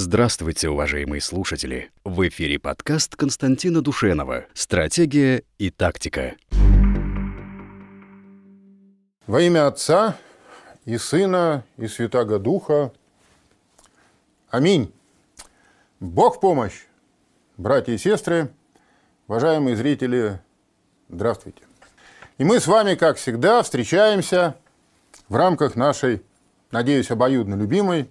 [0.00, 1.90] Здравствуйте, уважаемые слушатели!
[2.04, 6.36] В эфире подкаст Константина Душенова «Стратегия и тактика».
[9.26, 10.16] Во имя Отца
[10.84, 12.92] и Сына и Святаго Духа.
[14.50, 14.94] Аминь.
[15.98, 16.86] Бог помощь,
[17.56, 18.52] братья и сестры,
[19.26, 20.38] уважаемые зрители,
[21.08, 21.64] здравствуйте.
[22.38, 24.54] И мы с вами, как всегда, встречаемся
[25.28, 26.22] в рамках нашей,
[26.70, 28.08] надеюсь, обоюдно любимой,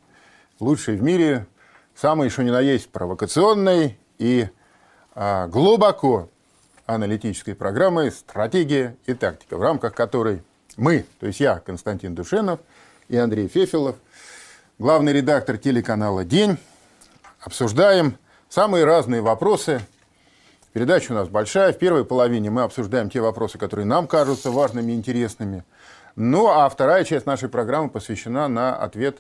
[0.60, 1.48] лучшей в мире
[2.00, 4.48] самой, что ни на есть, провокационной и
[5.16, 6.30] а, глубоко
[6.86, 10.44] аналитической программы «Стратегия и тактика», в рамках которой
[10.78, 12.60] мы, то есть я, Константин Душенов
[13.10, 13.96] и Андрей Фефилов,
[14.78, 16.58] главный редактор телеканала «День»,
[17.40, 18.18] обсуждаем
[18.48, 19.82] самые разные вопросы.
[20.74, 21.74] Передача у нас большая.
[21.74, 25.64] В первой половине мы обсуждаем те вопросы, которые нам кажутся важными и интересными.
[26.16, 29.20] Ну, а вторая часть нашей программы посвящена на ответ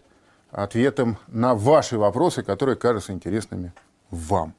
[0.57, 3.73] ответом на ваши вопросы, которые кажутся интересными
[4.09, 4.53] вам.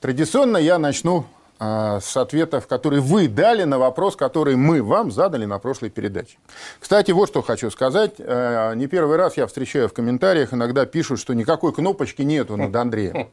[0.00, 1.24] Традиционно я начну
[1.60, 6.36] э, с ответов, которые вы дали на вопрос, который мы вам задали на прошлой передаче.
[6.80, 8.14] Кстати, вот что хочу сказать.
[8.18, 12.74] Э, не первый раз я встречаю в комментариях, иногда пишут, что никакой кнопочки нету над
[12.74, 13.28] Андреем.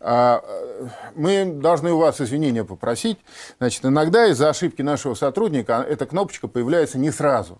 [0.00, 0.44] А,
[1.16, 3.18] мы должны у вас извинения попросить.
[3.58, 7.58] Значит, иногда из-за ошибки нашего сотрудника эта кнопочка появляется не сразу.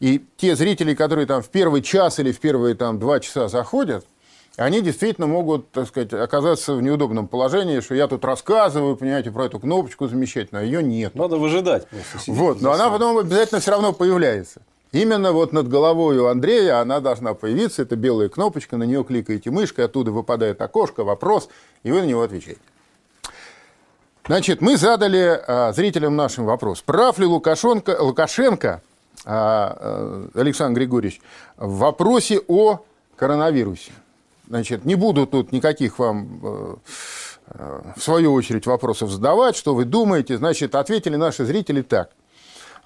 [0.00, 4.04] И те зрители, которые там в первый час или в первые там два часа заходят,
[4.56, 9.46] они действительно могут, так сказать, оказаться в неудобном положении, что я тут рассказываю, понимаете, про
[9.46, 11.14] эту кнопочку замечательную, а ее нет.
[11.14, 11.86] Надо выжидать.
[12.26, 14.62] Вот, но она потом обязательно все равно появляется.
[14.92, 19.50] Именно вот над головой у Андрея она должна появиться, это белая кнопочка, на нее кликаете
[19.50, 21.48] мышкой, оттуда выпадает окошко, вопрос,
[21.82, 22.60] и вы на него отвечаете.
[24.26, 26.80] Значит, мы задали а, зрителям нашим вопрос.
[26.80, 28.82] Прав ли Лукашенко, Лукашенко
[29.24, 31.20] Александр Григорьевич,
[31.56, 32.80] в вопросе о
[33.16, 33.92] коронавирусе.
[34.48, 36.76] Значит, не буду тут никаких вам, э,
[37.48, 40.38] э, в свою очередь, вопросов задавать, что вы думаете.
[40.38, 42.10] Значит, ответили наши зрители так.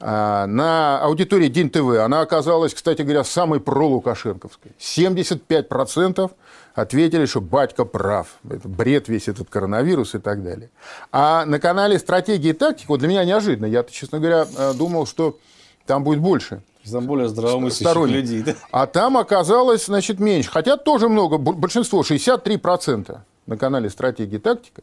[0.03, 4.72] А, на аудитории День ТВ она оказалась, кстати говоря, самой пролукашенковской.
[4.78, 6.31] 75%
[6.75, 8.28] ответили, что батька прав.
[8.49, 10.71] Это бред весь этот коронавирус и так далее.
[11.12, 15.37] А на канале «Стратегия и тактика», вот для меня неожиданно, я, честно говоря, думал, что
[15.86, 16.62] там будет больше.
[16.91, 18.42] Там более здравомыслящих людей.
[18.42, 18.54] Да?
[18.70, 20.50] А там оказалось, значит, меньше.
[20.50, 24.82] Хотя тоже много, большинство, 63% на канале «Стратегия и тактика»,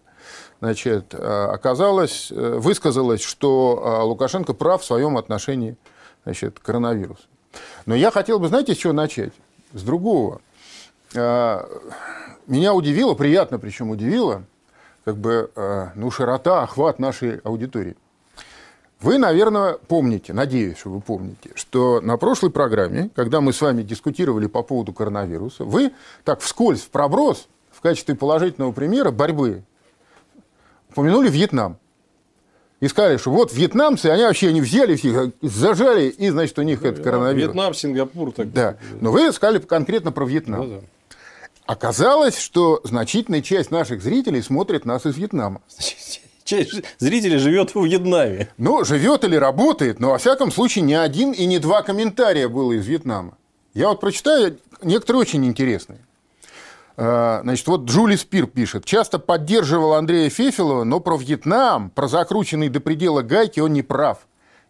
[0.59, 5.75] значит, э, оказалось, э, высказалось, что э, Лукашенко прав в своем отношении
[6.23, 7.23] значит, к коронавирусу.
[7.85, 9.33] Но я хотел бы, знаете, с чего начать?
[9.73, 10.41] С другого.
[11.13, 14.43] Меня удивило, приятно причем удивило,
[15.05, 15.49] как бы,
[15.95, 17.95] ну, широта, охват нашей аудитории.
[18.99, 23.83] Вы, наверное, помните, надеюсь, что вы помните, что на прошлой программе, когда мы с вами
[23.83, 25.91] дискутировали по поводу коронавируса, вы
[26.23, 29.63] так вскользь, в проброс, в качестве положительного примера борьбы
[30.89, 31.77] упомянули Вьетнам.
[32.79, 36.83] И сказали, что вот вьетнамцы, они вообще не взяли всех, зажали, и, значит, у них
[36.83, 37.55] это коронавирус.
[37.55, 38.31] Вьетнам, Сингапур.
[38.31, 38.77] Так да.
[39.01, 40.61] Но вы сказали конкретно про Вьетнам.
[40.61, 40.81] Ну, да.
[41.65, 45.61] Оказалось, что значительная часть наших зрителей смотрит нас из Вьетнама.
[46.47, 48.47] Часть зрителей живет в Вьетнаме.
[48.57, 52.71] Ну, живет или работает, но, во всяком случае, не один и не два комментария было
[52.71, 53.37] из Вьетнама.
[53.73, 55.99] Я вот прочитаю, некоторые очень интересные.
[56.95, 58.85] А, значит, вот Джули Спир пишет.
[58.85, 64.19] Часто поддерживал Андрея Фефилова, но про Вьетнам, про закрученный до предела гайки он не прав.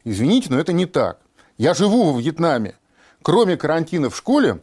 [0.03, 1.19] Извините, но это не так.
[1.59, 2.73] Я живу во Вьетнаме.
[3.21, 4.61] Кроме карантина в школе,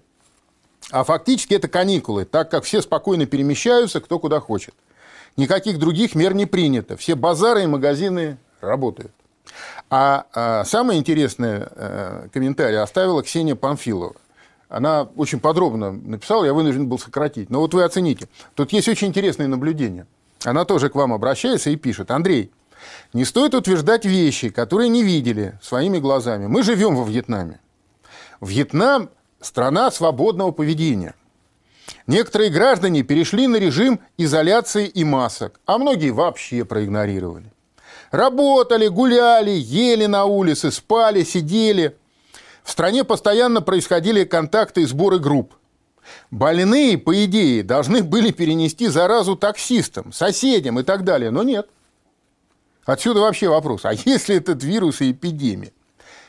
[0.90, 4.74] а фактически это каникулы, так как все спокойно перемещаются, кто куда хочет.
[5.36, 6.96] Никаких других мер не принято.
[6.96, 9.12] Все базары и магазины работают.
[9.90, 14.14] А, а самое интересное а, комментарий оставила Ксения Памфилова.
[14.68, 17.50] Она очень подробно написала, я вынужден был сократить.
[17.50, 18.28] Но вот вы оцените.
[18.54, 20.06] Тут есть очень интересные наблюдения.
[20.44, 22.10] Она тоже к вам обращается и пишет.
[22.10, 22.50] Андрей,
[23.12, 26.46] не стоит утверждать вещи, которые не видели своими глазами.
[26.46, 27.60] Мы живем во Вьетнаме.
[28.40, 31.14] Вьетнам– страна свободного поведения–
[32.06, 37.50] Некоторые граждане перешли на режим изоляции и масок, а многие вообще проигнорировали.
[38.10, 41.96] Работали, гуляли, ели на улице, спали, сидели.
[42.62, 45.54] В стране постоянно происходили контакты и сборы групп.
[46.30, 51.68] Больные, по идее, должны были перенести заразу таксистам, соседям и так далее, но нет.
[52.84, 55.72] Отсюда вообще вопрос, а если этот вирус и эпидемия?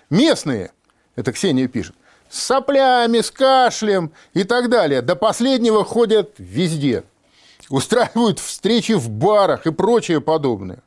[0.09, 0.71] Местные,
[1.17, 1.95] это Ксения пишет,
[2.29, 5.01] с соплями, с кашлем и так далее.
[5.01, 7.03] До последнего ходят везде.
[7.69, 10.79] Устраивают встречи в барах и прочее подобное.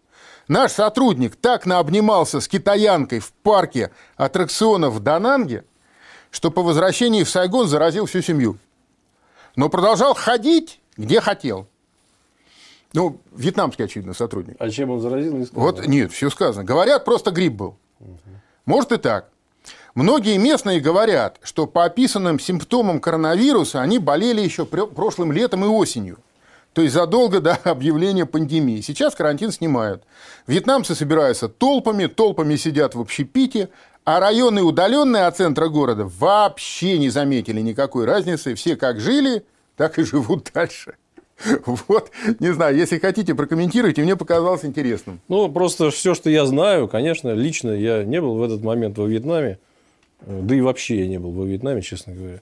[0.47, 5.65] Наш сотрудник так наобнимался с китаянкой в парке аттракционов в Дананге,
[6.31, 8.59] что по возвращении в Сайгон заразил всю семью.
[9.57, 11.67] но продолжал ходить, где хотел.
[12.93, 14.57] Ну, вьетнамский, очевидно, сотрудник.
[14.59, 15.47] А чем он заразил, не.
[15.53, 16.65] Вот, нет, все сказано.
[16.65, 17.77] Говорят, просто грипп был.
[18.65, 19.31] Может и так.
[19.99, 26.19] Многие местные говорят, что по описанным симптомам коронавируса они болели еще прошлым летом и осенью.
[26.73, 28.81] То есть задолго до объявления пандемии.
[28.81, 30.05] Сейчас карантин снимают.
[30.47, 33.71] Вьетнамцы собираются толпами, толпами сидят в общепите,
[34.05, 38.55] а районы, удаленные от центра города, вообще не заметили никакой разницы.
[38.55, 39.45] Все как жили,
[39.77, 40.95] так и живут дальше.
[41.67, 45.21] Вот, не знаю, если хотите, прокомментируйте, мне показалось интересным.
[45.27, 49.07] Ну, просто все, что я знаю, конечно, лично я не был в этот момент во
[49.07, 49.59] Вьетнаме,
[50.27, 52.41] да и вообще я не был во Вьетнаме, честно говоря.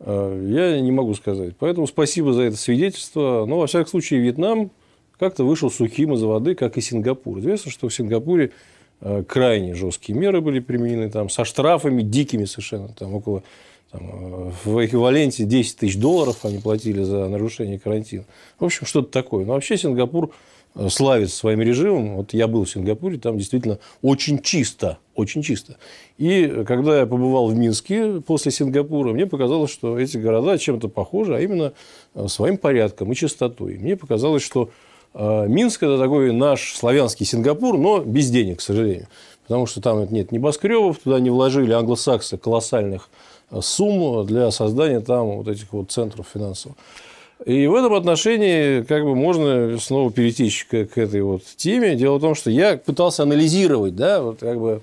[0.00, 1.54] А, я не могу сказать.
[1.58, 3.44] Поэтому спасибо за это свидетельство.
[3.46, 4.70] Но, во всяком случае, Вьетнам
[5.18, 7.38] как-то вышел сухим из воды, как и Сингапур.
[7.40, 8.52] Известно, что в Сингапуре
[9.00, 12.88] а, крайне жесткие меры были применены там, со штрафами дикими совершенно.
[12.88, 13.42] Там около
[13.90, 18.24] там, а, в эквиваленте 10 тысяч долларов они платили за нарушение карантина.
[18.58, 19.44] В общем, что-то такое.
[19.44, 20.34] Но вообще Сингапур Э,
[20.88, 22.16] славится своим режимом.
[22.16, 25.76] Вот я был в Сингапуре, там действительно очень чисто, очень чисто.
[26.16, 31.34] И когда я побывал в Минске после Сингапура, мне показалось, что эти города чем-то похожи,
[31.34, 31.72] а именно
[32.14, 33.78] э, своим порядком и чистотой.
[33.78, 34.70] Мне показалось, что
[35.14, 39.08] э, Минск– это такой наш славянский Сингапур, но без денег, к сожалению.
[39.42, 43.10] Потому что там нет небоскребов, туда не вложили англосаксы колоссальных
[43.60, 46.76] сумм для создания там вот этих вот центров финансовых.
[47.46, 51.94] И в этом отношении как бы можно снова перейти к, к этой вот теме.
[51.94, 54.82] Дело в том, что я пытался анализировать, да, вот как бы,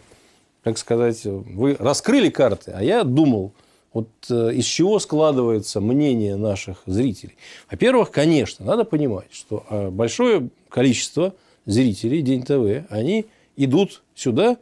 [0.63, 3.51] как сказать, вы раскрыли карты, а я думал,
[3.94, 7.36] вот э, из чего складывается мнение наших зрителей.
[7.69, 11.33] Во-первых, конечно, надо понимать, что э, большое количество
[11.65, 13.25] зрителей День ТВ, они
[13.56, 14.57] идут сюда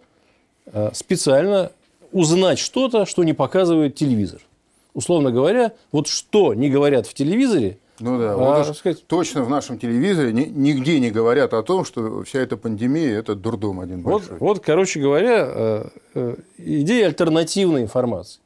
[0.65, 1.71] э, специально
[2.11, 4.41] узнать что-то, что не показывает телевизор.
[4.93, 9.07] Условно говоря, вот что не говорят в телевизоре, ну да, а, вот сказать...
[9.07, 13.79] точно в нашем телевизоре нигде не говорят о том, что вся эта пандемия– это дурдом
[13.79, 14.31] один большой.
[14.31, 18.41] Вот, вот короче говоря, э, э, идея альтернативной информации.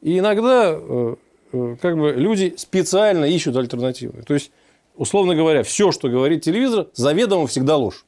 [0.00, 1.16] И иногда э,
[1.52, 4.22] как бы люди специально ищут альтернативы.
[4.22, 4.50] То есть,
[4.96, 8.06] условно говоря, все, что говорит телевизор, заведомо всегда ложь.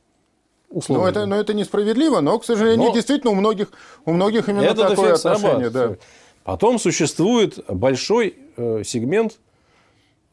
[0.71, 1.05] Условно.
[1.05, 2.95] Но это, но это несправедливо, но, к сожалению, но...
[2.95, 3.69] действительно у многих,
[4.07, 5.71] у многих именно это такое отношение.
[5.71, 5.97] Да.
[6.45, 9.39] Потом существует большой сегмент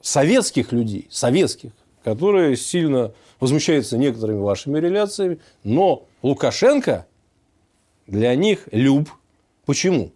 [0.06, 1.72] советских людей, советских,
[2.04, 7.08] которые сильно возмущаются некоторыми вашими реляциями, но Лукашенко
[8.06, 9.10] для них люб.
[9.66, 10.12] Почему?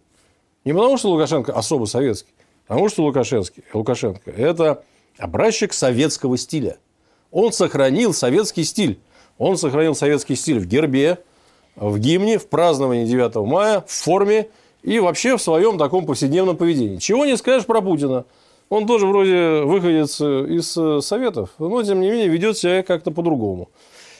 [0.64, 2.32] Не потому, что Лукашенко особо советский,
[2.68, 4.84] а потому что Лукашенко, Лукашенко– это
[5.18, 6.78] образчик советского стиля.
[7.32, 9.00] Он сохранил советский стиль.
[9.38, 11.18] Он сохранил советский стиль в гербе,
[11.74, 14.50] в гимне, в праздновании 9 мая, в форме
[14.84, 16.98] и вообще в своем таком повседневном поведении.
[16.98, 18.24] Чего не скажешь про Путина–
[18.70, 23.10] он тоже вроде выходец э, из э, Советов, но, тем не менее, ведет себя как-то
[23.10, 23.68] по-другому.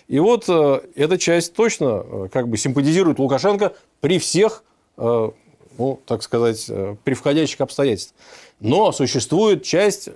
[0.08, 4.64] И вот э, эта часть точно как бы симпатизирует Лукашенко при всех,
[4.96, 6.68] ну, так сказать,
[7.04, 8.20] при входящих обстоятельствах.
[8.58, 10.10] Но существует часть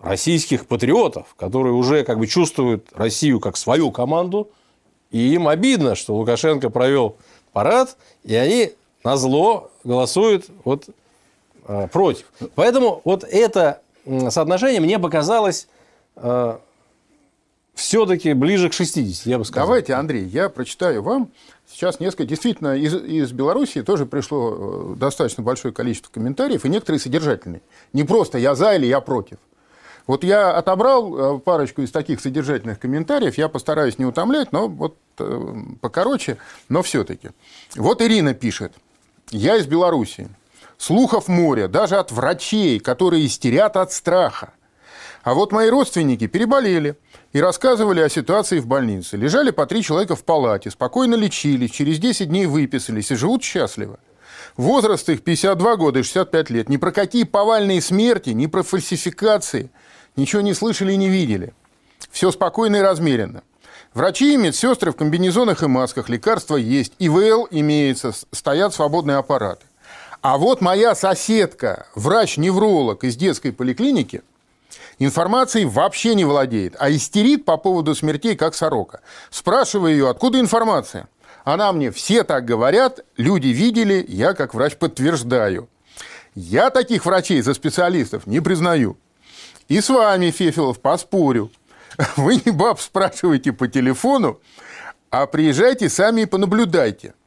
[0.00, 4.50] российских патриотов, которые уже как бы чувствуют Россию как свою команду,
[5.10, 7.16] и им обидно, что Лукашенко провел
[7.52, 8.72] парад, и они
[9.02, 10.88] на зло голосуют вот
[11.90, 12.26] против.
[12.54, 13.80] Поэтому вот это
[14.30, 15.68] соотношение мне показалось
[16.16, 16.58] э,
[17.74, 19.68] все-таки ближе к 60, я бы сказал.
[19.68, 21.30] Давайте, Андрей, я прочитаю вам
[21.66, 22.24] сейчас несколько.
[22.24, 27.62] Действительно, из, из Белоруссии тоже пришло э, достаточно большое количество комментариев, и некоторые содержательные.
[27.92, 29.38] Не просто «я за» или «я против».
[30.06, 34.98] Вот я отобрал парочку из таких содержательных комментариев, я постараюсь не утомлять, но вот
[35.80, 36.36] покороче,
[36.68, 37.30] но все-таки.
[37.74, 38.74] Вот Ирина пишет.
[39.30, 40.28] Я из Белоруссии.
[40.78, 44.52] Слухов море, даже от врачей, которые истерят от страха.
[45.22, 46.96] А вот мои родственники переболели
[47.32, 49.16] и рассказывали о ситуации в больнице.
[49.16, 53.98] Лежали по три человека в палате, спокойно лечились, через 10 дней выписались и живут счастливо.
[54.56, 56.68] Возраст их 52 года и 65 лет.
[56.68, 59.70] Ни про какие повальные смерти, ни про фальсификации
[60.16, 61.54] ничего не слышали и не видели.
[62.10, 63.42] Все спокойно и размеренно.
[63.94, 69.64] Врачи и медсестры в комбинезонах и масках, лекарства есть, ИВЛ имеется, стоят свободные аппараты.
[70.24, 74.22] А вот моя соседка, врач-невролог из детской поликлиники,
[74.98, 79.02] информацией вообще не владеет, а истерит по поводу смертей, как сорока.
[79.28, 81.08] Спрашиваю ее, откуда информация?
[81.44, 85.68] Она мне, все так говорят, люди видели, я как врач подтверждаю.
[86.34, 88.96] Я таких врачей за специалистов не признаю.
[89.68, 91.50] И с вами, Фефилов, поспорю.
[92.16, 94.40] Вы не баб спрашиваете по телефону,
[95.10, 97.12] а приезжайте сами и понаблюдайте–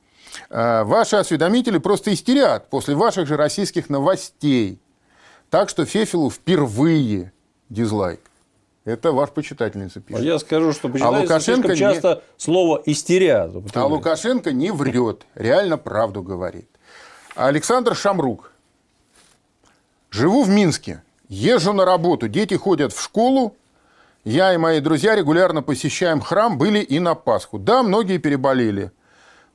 [0.49, 4.79] ваши осведомители просто истерят после ваших же российских новостей.
[5.49, 7.31] Так что Фефилу впервые
[7.69, 8.19] дизлайк.
[8.85, 10.21] Это ваш почитательница пишет.
[10.21, 13.51] А я скажу, что А почитается Лукашенко слишком часто слово «истерят».
[13.73, 13.85] А.
[13.85, 16.69] Лукашенко не врет, реально правду говорит.
[17.35, 18.53] Александр Шамрук.
[20.09, 23.55] Живу в Минске, езжу на работу, дети ходят в школу,
[24.23, 27.59] я и мои друзья регулярно посещаем храм, были и на Пасху.
[27.59, 28.91] Да, многие переболели.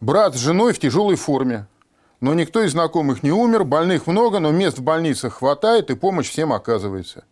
[0.03, 1.69] Брат с женой в тяжелой форме.
[2.21, 6.29] Но никто из знакомых не умер, больных много, но мест в больницах хватает и помощь
[6.29, 7.23] всем оказывается.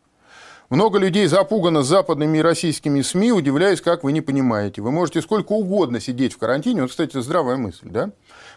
[0.68, 4.82] Много людей запугано западными и российскими СМИ, удивляюсь, как вы не понимаете.
[4.82, 6.82] Вы можете сколько угодно сидеть в карантине.
[6.82, 8.12] Вот, кстати, здравая мысль, да?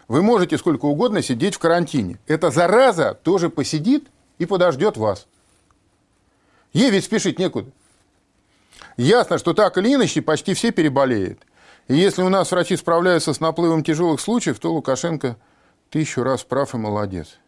[0.06, 2.20] Вы можете сколько угодно сидеть в карантине.
[2.28, 4.06] Эта зараза тоже посидит
[4.38, 5.26] и подождет вас.
[6.72, 7.68] Ей ведь спешить некуда.
[8.96, 11.40] Ясно, что так или иначе почти все переболеют.
[11.88, 15.36] И если у нас врачи справляются с наплывом тяжелых случаев, то Лукашенко
[15.90, 17.38] тысячу раз прав и молодец.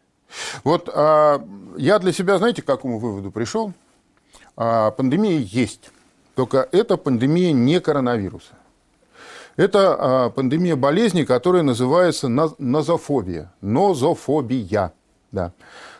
[0.64, 1.42] Вот а,
[1.76, 3.72] я для себя, знаете, к какому выводу пришел?
[4.56, 5.90] А, пандемия есть.
[6.34, 8.54] Только это пандемия не коронавируса.
[9.56, 13.52] Это а, пандемия болезни, которая называется ноз- нозофобия.
[13.62, 14.92] Нозофобия.
[15.32, 15.52] Да.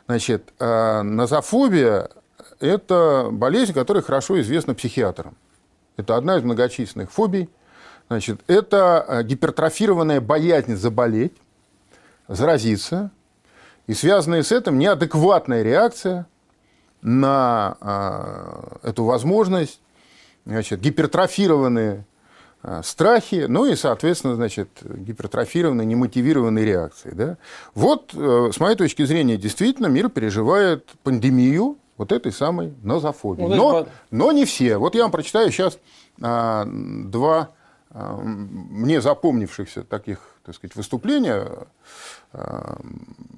[0.07, 2.11] Значит, а, нозофобия–
[2.61, 5.35] это болезнь, которая хорошо известна психиатрам.
[5.97, 7.49] Это одна из многочисленных фобий.
[8.09, 11.35] Значит, это а, гипертрофированная боязнь заболеть,
[12.29, 13.11] заразиться,
[13.87, 16.27] и связанная с этим неадекватная реакция
[17.03, 19.81] на а, эту возможность,
[20.45, 22.05] значит, гипертрофированные
[22.63, 27.11] а, страхи, ну и, соответственно, значит, гипертрофированные, немотивированные реакции.
[27.11, 27.37] Да?
[27.75, 33.43] Вот, э, с моей точки зрения, действительно мир переживает пандемию вот этой самой нозофобии.
[33.43, 34.79] Ну, но, но не все.
[34.79, 35.79] Вот я вам прочитаю сейчас
[36.21, 37.51] а, два
[37.97, 41.49] мне запомнившихся таких, так сказать, выступления.
[42.33, 42.79] А,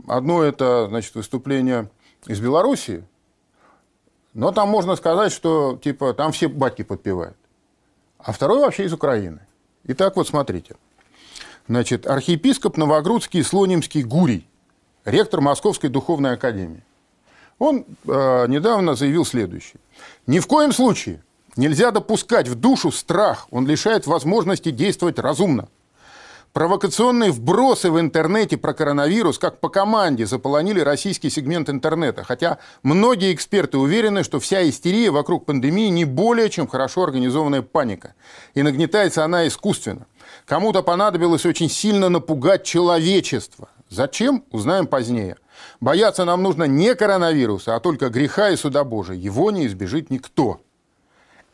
[0.09, 1.91] Одно это, значит, выступление
[2.27, 3.05] из Белоруссии,
[4.33, 7.37] но там можно сказать, что типа там все батьки подпевают.
[8.19, 9.41] А второй вообще из Украины.
[9.85, 10.77] Итак, вот смотрите.
[11.69, 14.49] Значит, архиепископ Новогрудский Слонимский Гурий,
[15.05, 16.83] ректор Московской духовной академии.
[17.59, 19.81] Он э, недавно заявил следующее.
[20.27, 21.23] Ни в коем случае
[21.59, 23.47] нельзя допускать в душу страх.
[23.51, 25.69] Он лишает возможности действовать разумно.
[26.55, 32.25] Провокационные вбросы в интернете про коронавирус, как по команде, заполонили российский сегмент интернета.
[32.25, 38.15] Хотя многие эксперты уверены, что вся истерия вокруг пандемии не более чем хорошо организованная паника.
[38.55, 40.07] И нагнетается она искусственно.
[40.47, 43.69] Кому-то понадобилось очень сильно напугать человечество.
[43.91, 44.43] Зачем?
[44.51, 45.37] Узнаем позднее.
[45.81, 49.17] Бояться нам нужно не коронавируса, а только греха и суда Божия.
[49.17, 50.61] Его не избежит никто.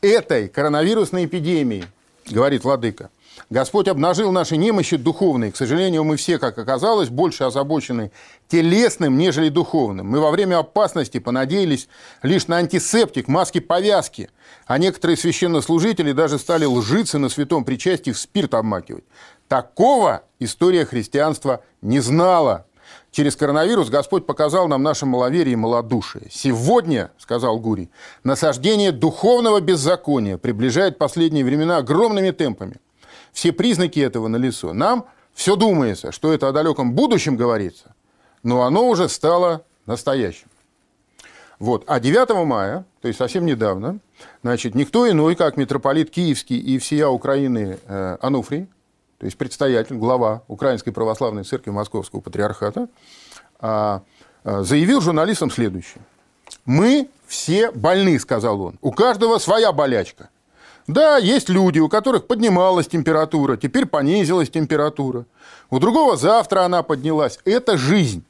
[0.05, 1.87] Этой коронавирусной эпидемии,
[2.29, 3.09] говорит Владыка,
[3.49, 5.51] Господь обнажил наши немощи духовные.
[5.51, 8.13] К сожалению, мы все, как оказалось, больше озабочены
[8.47, 10.07] телесным, нежели духовным.
[10.07, 11.89] Мы во время опасности понадеялись
[12.23, 14.29] лишь на антисептик, маски-повязки.
[14.67, 19.05] А некоторые священнослужители даже стали лжицы на святом причастии в спирт обмакивать.
[19.49, 22.67] Такого история христианства не знала.
[23.15, 26.27] Через коронавирус Господь показал нам наше маловерие и малодушие.
[26.33, 27.89] Сегодня, сказал Гурий,
[28.25, 32.79] насаждение духовного беззакония приближает последние времена огромными темпами.
[33.33, 34.73] Все признаки этого налицо.
[34.73, 37.95] Нам все думается, что это о далеком будущем говорится,
[38.43, 40.49] но оно уже стало настоящим.
[41.61, 41.85] Вот.
[41.87, 44.01] А 9 мая, то есть совсем недавно,
[44.43, 48.67] значит, никто иной, как митрополит Киевский и всея Украины э, Ануфрий,
[49.19, 52.89] то есть предстоятель, глава Украинской Православной Церкви Московского Патриархата,
[53.61, 54.03] а,
[54.45, 56.03] а, заявил журналистам следующее.
[56.65, 58.79] «Мы все больны»,— сказал он.
[58.81, 60.29] «У каждого своя болячка.
[60.87, 65.25] Да, есть люди, у которых поднималась температура, теперь понизилась температура.
[65.71, 67.39] У другого завтра она поднялась.
[67.45, 68.23] Это жизнь.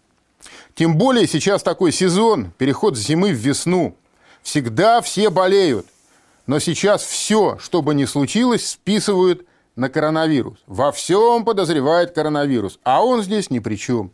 [0.75, 3.97] Тем более сейчас такой сезон, переход с зимы в весну.
[4.43, 5.87] Всегда все болеют.
[6.47, 10.59] Но сейчас все, что бы ни случилось, списывают на коронавирус.
[10.67, 14.13] Во всем подозревает коронавирус, а он здесь ни при чем.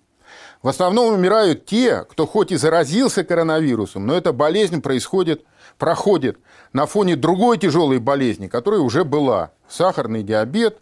[0.62, 5.44] В основном умирают те, кто хоть и заразился коронавирусом, но эта болезнь происходит,
[5.78, 6.38] проходит
[6.72, 9.52] на фоне другой тяжелой болезни, которая уже была.
[9.68, 10.78] Сахарный диабет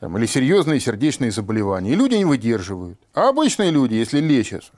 [0.00, 1.92] там, или серьезные сердечные заболевания.
[1.92, 2.98] И люди не выдерживают.
[3.14, 4.72] А обычные люди, если лечатся,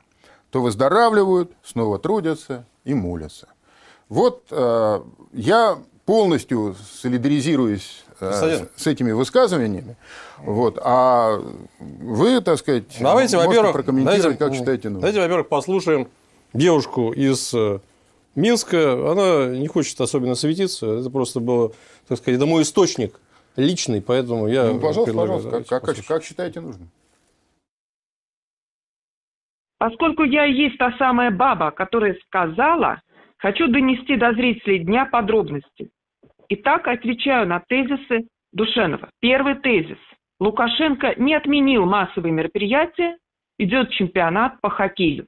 [0.51, 3.49] то выздоравливают, снова трудятся и молятся.
[4.09, 8.69] Вот э, я полностью солидаризируюсь э, Константин.
[8.77, 9.97] с, с этими высказываниями.
[10.39, 11.41] Вот, а
[11.79, 15.01] вы, так сказать, Давайте, можете прокомментировать, давайте, как считаете нужным.
[15.01, 16.09] Давайте, во-первых, послушаем
[16.53, 17.79] девушку из э,
[18.35, 19.13] Минска.
[19.13, 20.99] Она не хочет особенно светиться.
[21.01, 21.73] Это просто было,
[22.09, 23.21] так сказать, это мой источник
[23.57, 26.91] личный, поэтому я Ну, пожалуйста, предлагаю, пожалуйста, как, как, как считаете нужным?
[29.79, 33.03] Поскольку я и есть та самая баба, которая сказала,
[33.37, 35.91] хочу донести до зрителей дня подробности.
[36.57, 39.09] Итак, отвечаю на тезисы Душенова.
[39.21, 39.99] Первый тезис.
[40.39, 43.17] Лукашенко не отменил массовые мероприятия,
[43.59, 45.27] идет чемпионат по хоккею.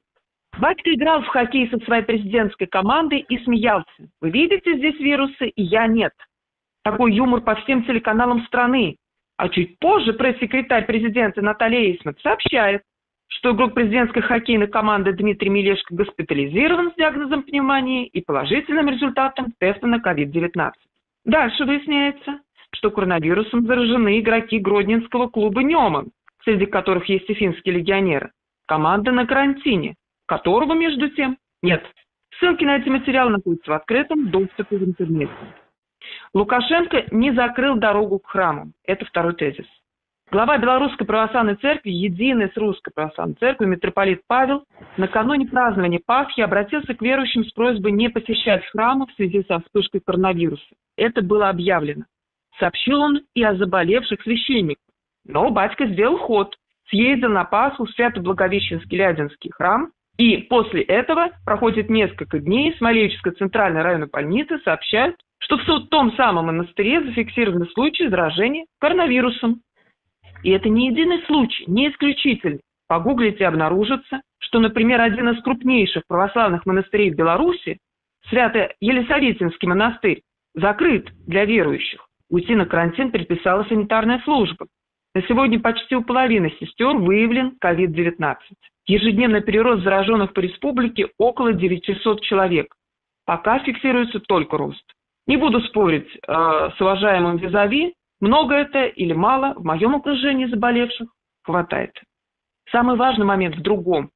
[0.57, 4.07] Батька играл в хоккей со своей президентской командой и смеялся.
[4.21, 6.13] Вы видите здесь вирусы, и я нет.
[6.85, 8.95] Такой юмор по всем телеканалам страны.
[9.35, 12.83] А чуть позже пресс-секретарь президента Наталья Эйсмит сообщает,
[13.27, 19.87] что игрок президентской хоккейной команды Дмитрий Милешко госпитализирован с диагнозом пневмонии и положительным результатом теста
[19.87, 20.71] на COVID-19.
[21.27, 22.39] Дальше выясняется,
[22.71, 26.07] что коронавирусом заражены игроки Гродненского клуба «Неман»,
[26.43, 28.31] среди которых есть и финские легионеры.
[28.65, 31.83] Команда на карантине, которого, между тем, нет.
[32.39, 35.33] Ссылки на эти материалы находятся в открытом доступе в интернете.
[36.33, 38.71] Лукашенко не закрыл дорогу к храму.
[38.85, 39.67] Это второй тезис.
[40.29, 44.65] Глава Белорусской Православной Церкви, единый с Русской Православной Церковью, митрополит Павел,
[44.97, 50.01] накануне празднования Пасхи обратился к верующим с просьбой не посещать храмы в связи со вспышкой
[50.05, 50.65] коронавируса.
[50.97, 52.03] Это было объявлено.
[52.59, 54.83] Сообщил он и о заболевших священниках.
[55.25, 56.57] Но батька сделал ход,
[56.89, 63.81] съездил на Пасху в Свято-Благовещенский Лядинский храм, и после этого проходит несколько дней, Смолевическая центральная
[63.83, 69.61] районная больница сообщает, что в том самом монастыре зафиксированы случаи заражения коронавирусом.
[70.47, 72.61] И это не единый случай, не исключительный.
[72.87, 77.79] Погуглите обнаружится, что, например, один из крупнейших православных монастырей в Беларуси,
[78.29, 80.21] Свято-Елисаветинский монастырь,
[80.53, 82.07] закрыт для верующих.
[82.29, 84.67] Уйти на карантин предписала санитарная служба.
[85.13, 88.37] На сегодня почти у половины сестер выявлен COVID-19.
[88.85, 92.73] Ежедневный прирост зараженных по республике около 900 человек.
[93.25, 94.93] Пока фиксируется только рост.
[95.27, 96.19] Не буду спорить э,
[96.77, 101.09] с уважаемым Визави, много это или мало, в моем окружении заболевших
[101.43, 101.91] хватает.
[102.71, 104.09] Самый важный момент в другом.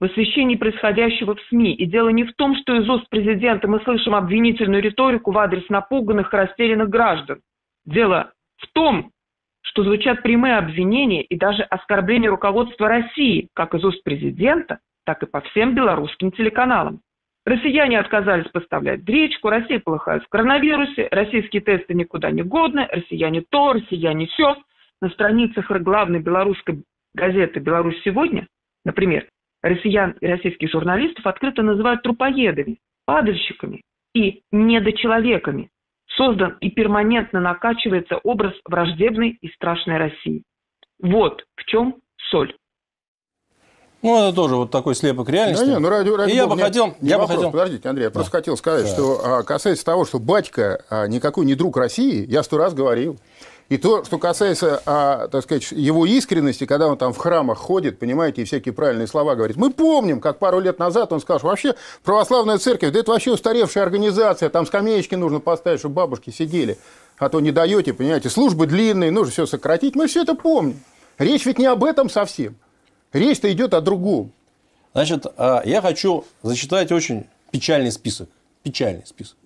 [0.00, 1.74] В освещении происходящего в СМИ.
[1.74, 5.68] И дело не в том, что из уст президента мы слышим обвинительную риторику в адрес
[5.68, 7.40] напуганных и растерянных граждан.
[7.86, 9.12] Дело в том,
[9.62, 15.26] что звучат прямые обвинения и даже оскорбления руководства России, как из уст президента, так и
[15.26, 17.00] по всем белорусским телеканалам.
[17.44, 23.74] Россияне отказались поставлять гречку, Россия полыхает в коронавирусе, российские тесты никуда не годны, россияне то,
[23.74, 24.56] россияне все.
[25.02, 26.82] На страницах главной белорусской
[27.14, 28.46] газеты «Беларусь сегодня»,
[28.86, 29.28] например,
[29.62, 33.82] россиян и российских журналистов открыто называют трупоедами, падальщиками
[34.14, 35.68] и недочеловеками.
[36.16, 40.44] Создан и перманентно накачивается образ враждебной и страшной России.
[41.00, 41.96] Вот в чем
[42.30, 42.54] соль.
[44.04, 45.64] Ну, это тоже вот такой слепок реальности.
[45.64, 46.94] Да, не, ну, ради, ради и я бы хотел...
[47.00, 47.50] Не я вопрос, бы хотел...
[47.52, 48.12] Подождите, Андрей, я да.
[48.12, 48.92] просто хотел сказать, да.
[48.92, 53.16] что а, касается того, что батька а, никакой не друг России, я сто раз говорил.
[53.70, 57.98] И то, что касается, а, так сказать, его искренности, когда он там в храмах ходит,
[57.98, 59.56] понимаете, и всякие правильные слова говорит.
[59.56, 63.32] Мы помним, как пару лет назад он сказал, что вообще православная церковь, да это вообще
[63.32, 66.76] устаревшая организация, там скамеечки нужно поставить, чтобы бабушки сидели,
[67.16, 69.96] а то не даете, понимаете, службы длинные, нужно все сократить.
[69.96, 70.78] Мы все это помним.
[71.16, 72.56] Речь ведь не об этом совсем.
[73.14, 74.32] Речь-то идет о другом.
[74.92, 78.28] Значит, а, я хочу зачитать очень печальный список.
[78.62, 79.36] Печальный список.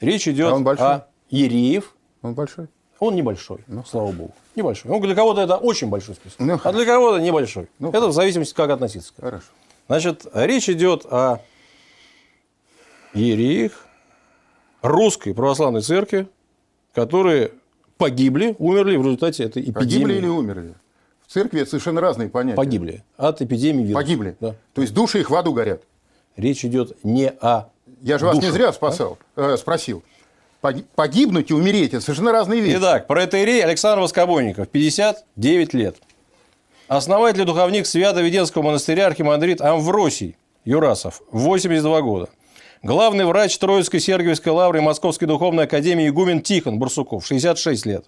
[0.00, 0.86] Речь идет А он большой?
[0.86, 1.94] о Ереев.
[2.22, 2.68] Он большой.
[2.98, 4.34] Он небольшой, слава богу.
[4.54, 4.90] Небольшой.
[4.90, 6.38] Он для кого-то это очень большой список.
[6.40, 7.68] Ну, а для кого-то небольшой.
[7.78, 9.12] Ну, это в зависимости, как относиться.
[9.20, 9.44] Хорошо.
[9.86, 11.40] Значит, речь идет о
[13.12, 13.86] Ереях
[14.82, 16.28] русской православной церкви,
[16.94, 17.52] которые
[17.98, 19.74] погибли, умерли в результате этой эпидемии.
[19.74, 20.74] Погибли или умерли?
[21.26, 22.56] В церкви это совершенно разные понятия.
[22.56, 23.94] Погибли от эпидемии вируса.
[23.94, 24.36] Погибли.
[24.40, 24.54] Да.
[24.74, 25.82] То есть души их в аду горят.
[26.36, 27.68] Речь идет не о
[28.02, 30.02] Я же вас не душах, зря спасал, э, спросил.
[30.62, 32.76] Пог- Погибнуть и умереть– это совершенно разные вещи.
[32.78, 35.96] Итак, протеерей Александр Воскобойников, 59 лет.
[36.88, 42.28] Основатель и духовник Свято-Веденского монастыря архимандрит Амвросий Юрасов, 82 года.
[42.82, 48.04] Главный врач Троицкой Сергиевской лавры Московской духовной академии игумен Тихон Барсуков, 66 лет.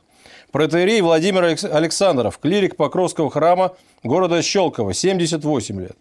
[0.52, 5.96] Протеерей Владимир Алекс- Александров, клирик Покровского храма города Щелково, 78 лет.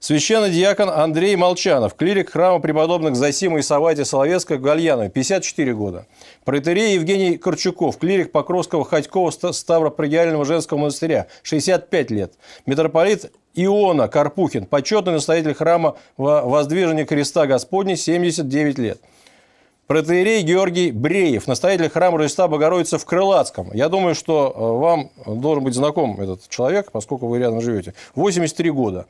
[0.00, 6.06] Священный диакон Андрей Молчанов, клирик храма преподобных Зосима и Савати Соловецкой в Гальянове, 54 года.
[6.46, 12.32] Протерей Евгений Корчуков, клирик Покровского Ходькова Ста- Ставропригиального женского монастыря, 65 лет.
[12.64, 19.00] Митрополит Иона Карпухин, почетный настоятель храма во- Воздвижения Креста Господня, 79 лет.
[19.90, 23.72] Протеерей Георгий Бреев, настоятель храма Рождества Богородицы в Крылатском.
[23.72, 27.94] Я думаю, что э, вам должен быть знаком этот человек, поскольку вы рядом живете.
[28.14, 29.06] 83 года.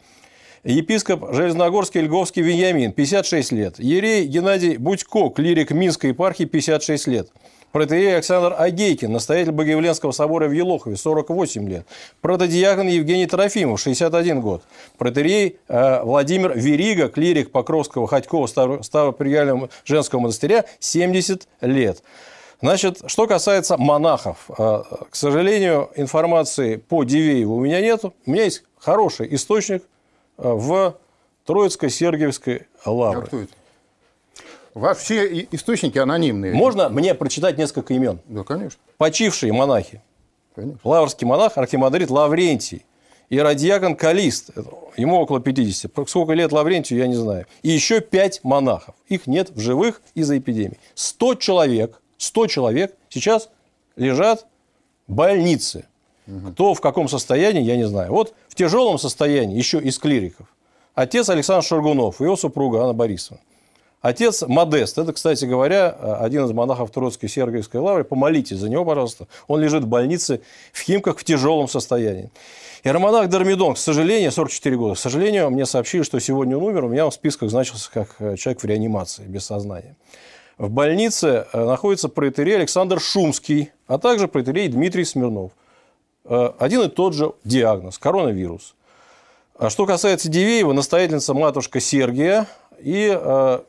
[0.64, 3.78] Епископ Железногорский Льговский Вениамин, 56 лет.
[3.78, 7.28] Ерей Геннадий Будько, клирик Минской епархии, 56 лет.
[7.72, 11.86] Протеерей Александр Агейкин, настоятель Богоявленского собора в Елохове, 48 лет.
[12.20, 14.62] Протодиакон Евгений Трофимов, 61 год.
[14.98, 22.02] Протеерей э, Владимир Верига, клирик Покровского Ходькова Ставроприяльного женского монастыря, 70 лет.
[22.60, 28.04] Значит, что касается монахов, э, к сожалению, информации по Дивееву у меня нет.
[28.04, 29.84] У меня есть хороший источник
[30.38, 30.96] э, в
[31.46, 33.28] Троицкой Сергиевской лавре.
[33.32, 33.59] А это?
[34.74, 36.52] Вас все источники анонимные.
[36.54, 38.20] Можно мне прочитать несколько имен?
[38.26, 38.78] Да, конечно.
[38.98, 40.02] Почившие монахи.
[40.54, 40.78] Конечно.
[40.84, 42.84] Лаврский монах, архимандрит Лаврентий.
[43.30, 44.50] И радиакон Калист,
[44.96, 45.92] ему около 50.
[46.08, 47.46] Сколько лет Лаврентию, я не знаю.
[47.62, 48.94] И еще пять монахов.
[49.08, 50.78] Их нет в живых из-за эпидемии.
[50.94, 53.48] 100 человек, 100 человек сейчас
[53.96, 54.46] лежат
[55.06, 55.84] в больнице.
[56.26, 56.52] Угу.
[56.52, 58.10] Кто в каком состоянии, я не знаю.
[58.10, 60.46] Вот в тяжелом состоянии, еще из клириков.
[60.94, 63.40] Отец Александр Шаргунов и его супруга Анна Борисовна.
[64.00, 68.02] Отец Модест, это, кстати говоря, один из монахов Троцкой Сергиевской лавры.
[68.02, 69.26] Помолитесь за него, пожалуйста.
[69.46, 70.40] Он лежит в больнице
[70.72, 72.30] в Химках в тяжелом состоянии.
[72.82, 74.94] Иеромонах Дормидон, к сожалению, 44 года.
[74.94, 76.84] К сожалению, мне сообщили, что сегодня он умер.
[76.84, 79.96] У меня в списках значился как э, человек в реанимации, без сознания.
[80.56, 85.52] В больнице э, находится протерей Александр Шумский, а также протерей Дмитрий Смирнов.
[86.24, 88.74] Э, один и тот же диагноз– коронавирус.
[89.58, 92.46] А что касается Дивеева, настоятельница матушка Сергия
[92.78, 93.60] и Э,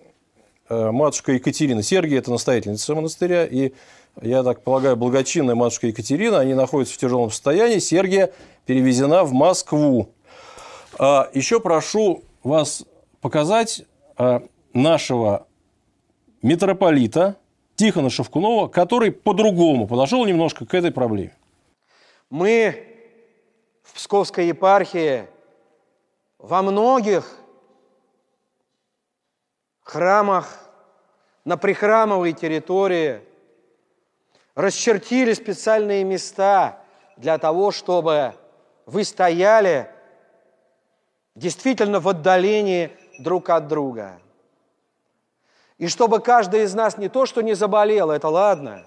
[0.72, 1.84] матушка Екатерина.
[1.84, 3.74] Сергия– это настоятельница монастыря, и,
[4.22, 7.80] я так полагаю, благочинная матушка Екатерина, они находятся в тяжелом состоянии.
[7.80, 8.32] Сергия
[8.66, 10.10] перевезена в Москву.
[10.98, 12.86] А, еще прошу вас
[13.22, 13.84] показать
[14.18, 15.48] а, нашего
[16.42, 17.38] митрополита
[17.76, 21.36] Тихона Шевкунова, который по-другому подошел немножко к этой проблеме.
[22.30, 22.88] Мы
[23.84, 25.26] в Псковской епархии
[26.38, 27.41] во многих
[29.92, 30.58] храмах
[31.44, 33.22] на прихрамовой территории,
[34.56, 36.80] расчертили специальные места
[37.18, 38.34] для того, чтобы
[38.86, 39.92] вы стояли
[41.36, 44.22] действительно в отдалении друг от друга.
[45.78, 48.86] И чтобы каждый из нас не то, что не заболел, это ладно,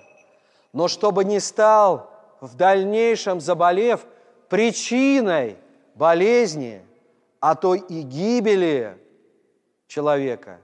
[0.73, 4.07] но чтобы не стал в дальнейшем заболев
[4.49, 5.59] причиной
[5.95, 6.83] болезни,
[7.41, 8.97] а то и гибели
[9.87, 10.61] человека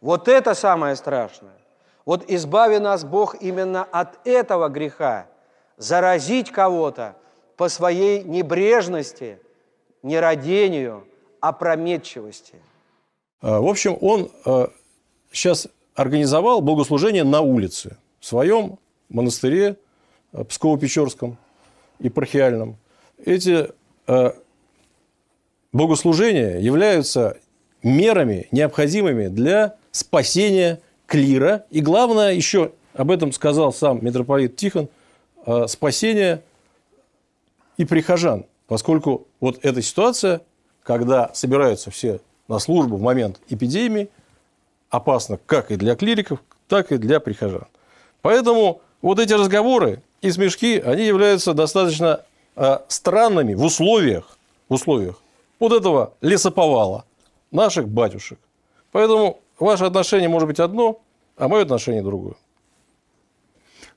[0.00, 1.58] вот это самое страшное.
[2.04, 5.26] Вот избави нас Бог именно от этого греха,
[5.76, 7.16] заразить кого-то
[7.56, 9.38] по своей небрежности,
[10.02, 11.06] нерадению,
[11.40, 12.54] опрометчивости.
[13.40, 14.30] А, в общем, он
[15.30, 15.70] сейчас а,
[16.02, 19.76] организовал богослужение на улице, в своем монастыре
[20.32, 21.36] а, Псково-Печорском,
[21.98, 22.76] епархиальном.
[23.22, 23.70] Эти
[25.72, 27.36] богослужения являются
[27.82, 31.64] мерами, необходимыми для спасения клира.
[31.70, 34.88] И главное, еще об этом сказал сам митрополит Тихон,
[35.46, 36.42] э, спасение
[37.76, 38.44] и прихожан.
[38.66, 40.42] Поскольку вот эта ситуация,
[40.82, 44.08] когда собираются все на службу в момент эпидемии,
[44.90, 47.66] опасно как и для клириков, так и для прихожан.
[48.22, 52.20] Поэтому вот эти разговоры и смешки, они являются достаточно
[52.56, 54.36] э, странными в условиях,
[54.68, 55.20] в условиях
[55.60, 57.04] вот этого лесоповала
[57.50, 58.38] наших батюшек.
[58.92, 61.00] Поэтому Ваше отношение может быть одно,
[61.36, 62.34] а мое отношение другое.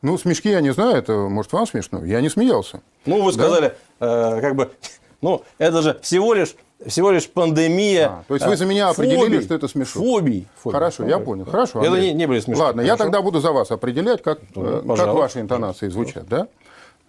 [0.01, 2.03] Ну, смешки я не знаю, это может вам смешно.
[2.03, 2.81] Я не смеялся.
[3.05, 4.37] Ну, вы сказали, да?
[4.37, 4.71] э, как бы,
[5.21, 8.07] ну, это же всего лишь всего лишь пандемия.
[8.07, 10.01] А, то есть вы за меня фобий, определили, что это смешно?
[10.01, 10.47] Фобий.
[10.57, 10.73] фобий.
[10.73, 11.11] Хорошо, фобий.
[11.11, 11.45] я понял.
[11.45, 11.79] Хорошо.
[11.79, 11.93] Андрей.
[11.93, 12.65] Это не, не были смешно.
[12.65, 12.93] Ладно, Хорошо.
[12.93, 16.27] я тогда буду за вас определять, как, ну, как ваши интонации звучат.
[16.27, 16.47] Да?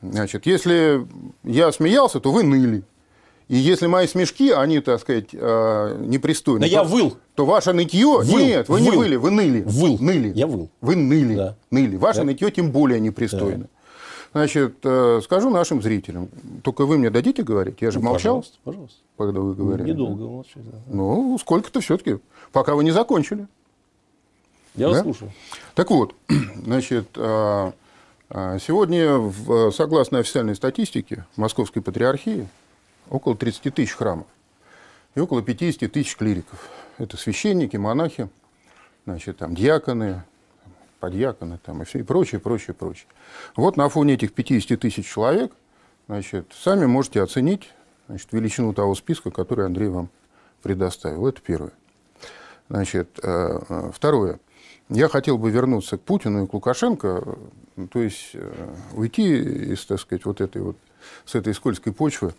[0.00, 1.04] Значит, если
[1.42, 2.84] я смеялся, то вы ныли.
[3.48, 6.60] И если мои смешки, они, так сказать, э, непристойны.
[6.60, 7.16] Да то, я выл.
[7.34, 8.20] То ваше нытье...
[8.22, 8.38] Выл.
[8.38, 8.84] Нет, вы выл.
[8.84, 9.62] не выли, вы ныли.
[9.62, 9.98] Выл.
[10.00, 10.32] Ныли.
[10.34, 10.70] Я выл.
[10.80, 11.34] Вы ныли.
[11.34, 11.56] Да.
[11.70, 11.96] Ныли.
[11.96, 12.24] Ваше да.
[12.24, 13.64] нытье тем более непристойно.
[13.64, 13.68] Да.
[14.32, 16.28] Значит, э, скажу нашим зрителям,
[16.62, 17.76] только вы мне дадите говорить?
[17.80, 18.38] Я же ну, молчал.
[18.38, 18.98] Пожалуйста, пожалуйста.
[19.16, 19.90] Когда вы говорили.
[19.90, 20.64] Недолго молчать.
[20.64, 20.78] Да.
[20.86, 22.18] Ну, сколько-то все-таки.
[22.50, 23.46] Пока вы не закончили.
[24.74, 24.94] Я да?
[24.94, 25.32] вас слушаю.
[25.74, 26.14] Так вот,
[26.64, 27.72] значит, э,
[28.30, 32.48] сегодня, согласно официальной статистике Московской Патриархии,
[33.08, 34.26] около 30 тысяч храмов
[35.14, 36.68] и около 50 тысяч клириков.
[36.98, 38.28] Это священники, монахи,
[39.04, 40.22] значит, там, диаконы,
[41.00, 43.06] подьяконы там, и, все, и прочее, прочее, прочее.
[43.56, 45.52] Вот на фоне этих 50 тысяч человек
[46.06, 47.70] значит, сами можете оценить
[48.08, 50.08] значит, величину того списка, который Андрей вам
[50.62, 51.26] предоставил.
[51.26, 51.72] Это первое.
[52.70, 54.40] Значит, э, э, второе.
[54.88, 57.36] Я хотел бы вернуться к Путину и к Лукашенко,
[57.90, 60.76] то есть э, уйти из, так сказать, вот этой вот,
[61.24, 62.34] с этой скользкой почвы,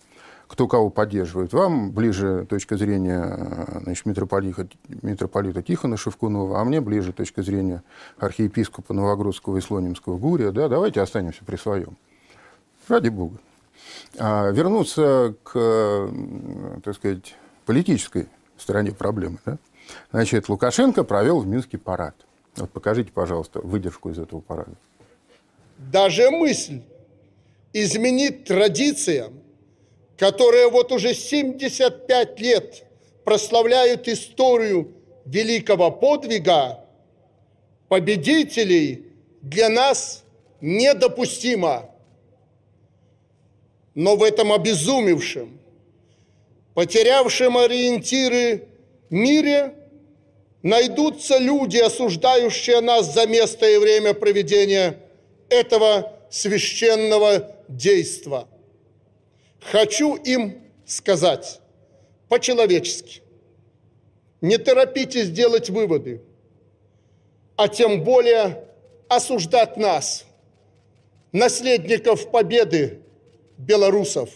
[0.48, 1.54] кто кого поддерживает.
[1.54, 4.68] Вам ближе точка зрения значит, митрополита,
[5.02, 7.84] митрополита Тихона Шевкунова, а мне ближе точка зрения
[8.18, 10.52] архиепископа Новогрудского и Слонимского Гурия.
[10.52, 11.98] Да, давайте останемся при своем.
[12.88, 13.38] Ради Бога.
[14.18, 16.10] А вернуться к,
[16.84, 18.28] так сказать, политической
[18.58, 19.38] стороне проблемы.
[19.46, 19.58] Да?
[20.12, 22.16] Значит, Лукашенко провел в Минске парад.
[22.56, 24.72] Вот покажите, пожалуйста, выдержку из этого парада.
[25.78, 26.82] Даже мысль
[27.74, 29.34] изменить традициям,
[30.18, 32.86] которые вот уже 75 лет
[33.24, 34.94] прославляют историю
[35.26, 36.86] великого подвига,
[37.88, 39.06] победителей
[39.42, 40.24] для нас
[40.62, 41.90] недопустимо.
[43.94, 45.60] Но в этом обезумевшем,
[46.74, 48.68] потерявшем ориентиры
[49.10, 49.74] мире
[50.62, 55.00] найдутся люди, осуждающие нас за место и время проведения
[55.50, 58.48] этого священного действа.
[59.72, 61.60] Хочу им сказать
[62.30, 63.22] по-человечески,
[64.42, 66.22] не торопитесь делать выводы,
[67.56, 68.64] а тем более
[69.10, 70.26] осуждать нас,
[71.32, 73.02] наследников победы
[73.58, 74.30] белорусов.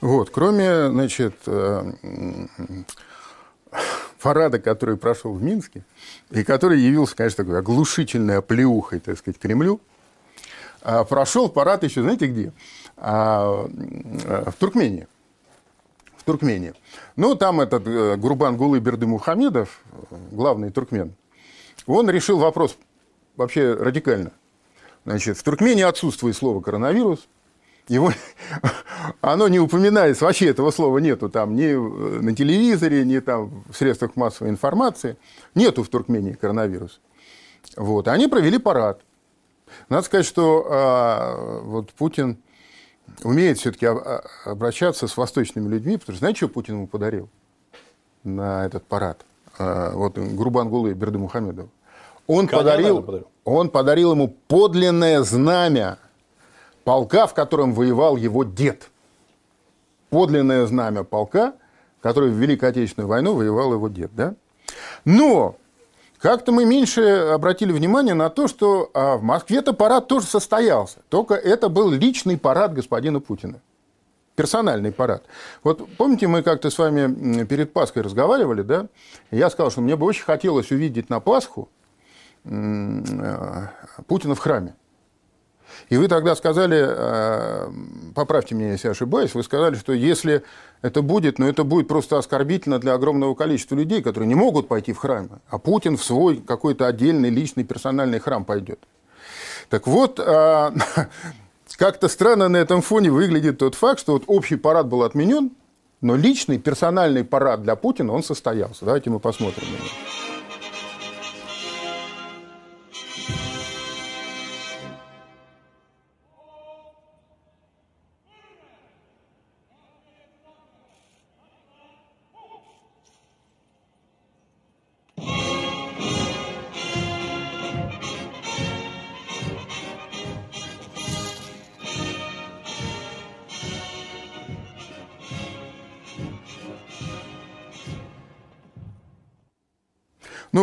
[0.00, 1.92] Вот, кроме, значит, э,
[4.20, 5.84] парада, который прошел в Минске,
[6.30, 9.80] и который явился, конечно, такой оглушительной оплеухой, так сказать, Кремлю,
[11.08, 12.52] прошел парад еще, знаете, где?
[12.96, 13.66] А,
[14.24, 15.06] э, в Туркмении.
[16.16, 16.74] В Туркмении.
[17.16, 19.80] Ну, там этот э, Гурбан Гулы Берды Мухамедов,
[20.30, 21.14] главный туркмен,
[21.86, 22.76] он решил вопрос
[23.36, 24.32] вообще радикально.
[25.04, 27.28] Значит, в Туркмении отсутствует слово «коронавирус»,
[27.88, 28.12] его,
[29.20, 34.14] оно не упоминается, вообще этого слова нету там ни на телевизоре, ни там в средствах
[34.14, 35.16] массовой информации.
[35.56, 37.00] Нету в Туркмении коронавируса.
[37.76, 38.06] Вот.
[38.06, 39.00] Они провели парад.
[39.88, 42.38] Надо сказать, что а, вот Путин
[43.24, 43.86] умеет все-таки
[44.44, 47.28] обращаться с восточными людьми, потому что знаете, что Путин ему подарил
[48.24, 49.24] на этот парад?
[49.58, 51.68] А, вот Гурбангулы Бердымухамедов.
[52.26, 53.28] Он подарил, подарил.
[53.44, 55.98] он подарил ему подлинное знамя
[56.84, 58.90] полка, в котором воевал его дед.
[60.10, 61.54] Подлинное знамя полка,
[62.00, 64.10] который в Великой Отечественную войну воевал его дед.
[64.14, 64.34] Да?
[65.04, 65.56] Но
[66.22, 67.02] как-то мы меньше
[67.34, 71.00] обратили внимание на то, что а, в Москве-то парад тоже состоялся.
[71.08, 73.60] Только это был личный парад господина Путина.
[74.36, 75.24] Персональный парад.
[75.64, 78.86] Вот помните, мы как-то с вами перед Пасхой разговаривали, да?
[79.32, 81.68] Я сказал, что мне бы очень хотелось увидеть на Пасху
[82.44, 83.66] э,
[84.06, 84.76] Путина в храме.
[85.88, 87.70] И вы тогда сказали, э,
[88.14, 90.42] поправьте меня, если ошибаюсь, вы сказали, что если
[90.80, 94.68] это будет, но ну, это будет просто оскорбительно для огромного количества людей, которые не могут
[94.68, 98.80] пойти в храм, а Путин в свой какой-то отдельный личный персональный храм пойдет.
[99.68, 100.70] Так вот, э,
[101.76, 105.52] как-то странно на этом фоне выглядит тот факт, что вот общий парад был отменен,
[106.00, 108.84] но личный персональный парад для Путина, он состоялся.
[108.84, 110.31] Давайте мы посмотрим на него.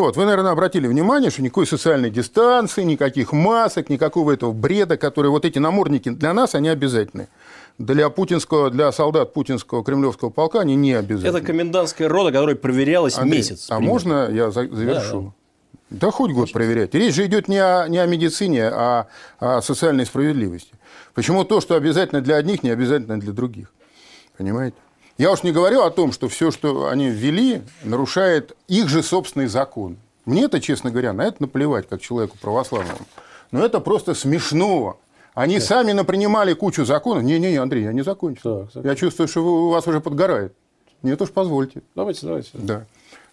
[0.09, 5.29] Вот, вы, наверное, обратили внимание, что никакой социальной дистанции, никаких масок, никакого этого бреда, которые
[5.29, 7.27] вот эти намордники для нас, они обязательны.
[7.77, 11.37] Для путинского, для солдат путинского кремлевского полка они не обязательны.
[11.37, 13.67] Это комендантская рота, которая проверялась Андрей, месяц.
[13.69, 13.93] А примерно.
[13.93, 15.21] можно я завершу?
[15.21, 15.31] Да,
[15.91, 16.07] да.
[16.07, 16.95] да хоть год проверять.
[16.95, 20.73] Речь же идет не о, не о медицине, а о социальной справедливости.
[21.13, 23.71] Почему то, что обязательно для одних, не обязательно для других?
[24.37, 24.77] Понимаете?
[25.19, 29.47] Я уж не говорю о том, что все, что они ввели, нарушает их же собственный
[29.47, 29.97] закон.
[30.23, 32.99] Мне это, честно говоря, на это наплевать, как человеку православному.
[33.51, 34.97] Но это просто смешно.
[35.33, 35.67] Они так.
[35.67, 37.23] сами напринимали кучу законов.
[37.23, 38.61] Не-не-не, Андрей, я не закончил.
[38.61, 38.85] Так, так.
[38.85, 40.53] Я чувствую, что вы, у вас уже подгорает.
[41.03, 41.81] Нет уж, позвольте.
[41.95, 42.51] Давайте, давайте.
[42.53, 42.85] Да.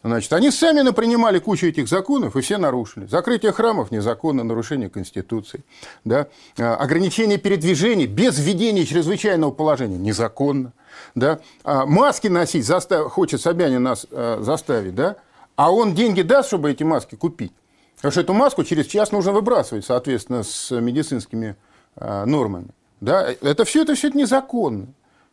[0.07, 3.07] Значит, они сами напринимали кучу этих законов, и все нарушили.
[3.07, 5.65] Закрытие храмов– незаконно, нарушение Конституции.
[6.05, 6.29] Да?
[6.57, 10.73] А, ограничение передвижений без введения чрезвычайного положения– незаконно
[11.15, 13.11] да, а маски носить застав...
[13.11, 15.17] хочет Собянин нас э, заставить, да,
[15.57, 17.53] а он деньги даст, чтобы эти маски купить.
[17.97, 21.57] Потому что эту маску через час нужно выбрасывать, соответственно, с медицинскими
[21.99, 22.69] нормами.
[23.01, 23.27] Да?
[23.41, 24.87] Это все это все это незаконно.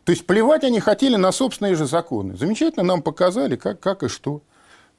[0.05, 2.37] То есть плевать они хотели на собственные же законы.
[2.37, 4.41] Замечательно нам показали, как, как и что.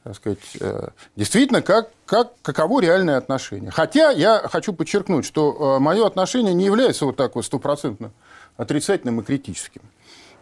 [0.05, 3.71] Так сказать, э, действительно, как, как, каково реальное отношение.
[3.71, 8.13] Хотя я хочу подчеркнуть, что э, мое отношение не является вот так вот стопроцентно
[8.59, 9.81] отрицательным и критическим.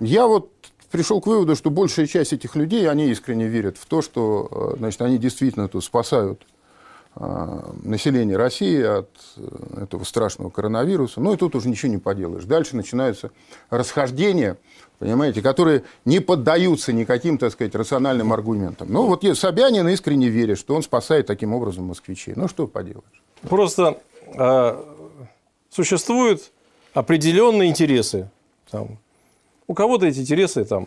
[0.00, 0.50] Я вот
[0.90, 5.00] пришел к выводу, что большая часть этих людей, они искренне верят в то, что значит,
[5.00, 6.44] они действительно тут спасают
[7.14, 9.10] население России от
[9.76, 11.20] этого страшного коронавируса.
[11.20, 12.44] Ну и тут уже ничего не поделаешь.
[12.44, 13.30] Дальше начинаются
[13.70, 14.56] расхождения
[14.98, 18.86] понимаете, которые не поддаются никаким, так сказать, рациональным аргументам.
[18.92, 22.34] Ну, вот Собянин искренне верит, что он спасает таким образом москвичей.
[22.36, 23.22] Ну, что поделаешь.
[23.40, 24.00] Просто
[24.32, 24.84] э,
[25.70, 26.52] существуют
[26.94, 28.30] определенные интересы.
[28.70, 28.98] Там,
[29.66, 30.86] у кого-то эти интересы там,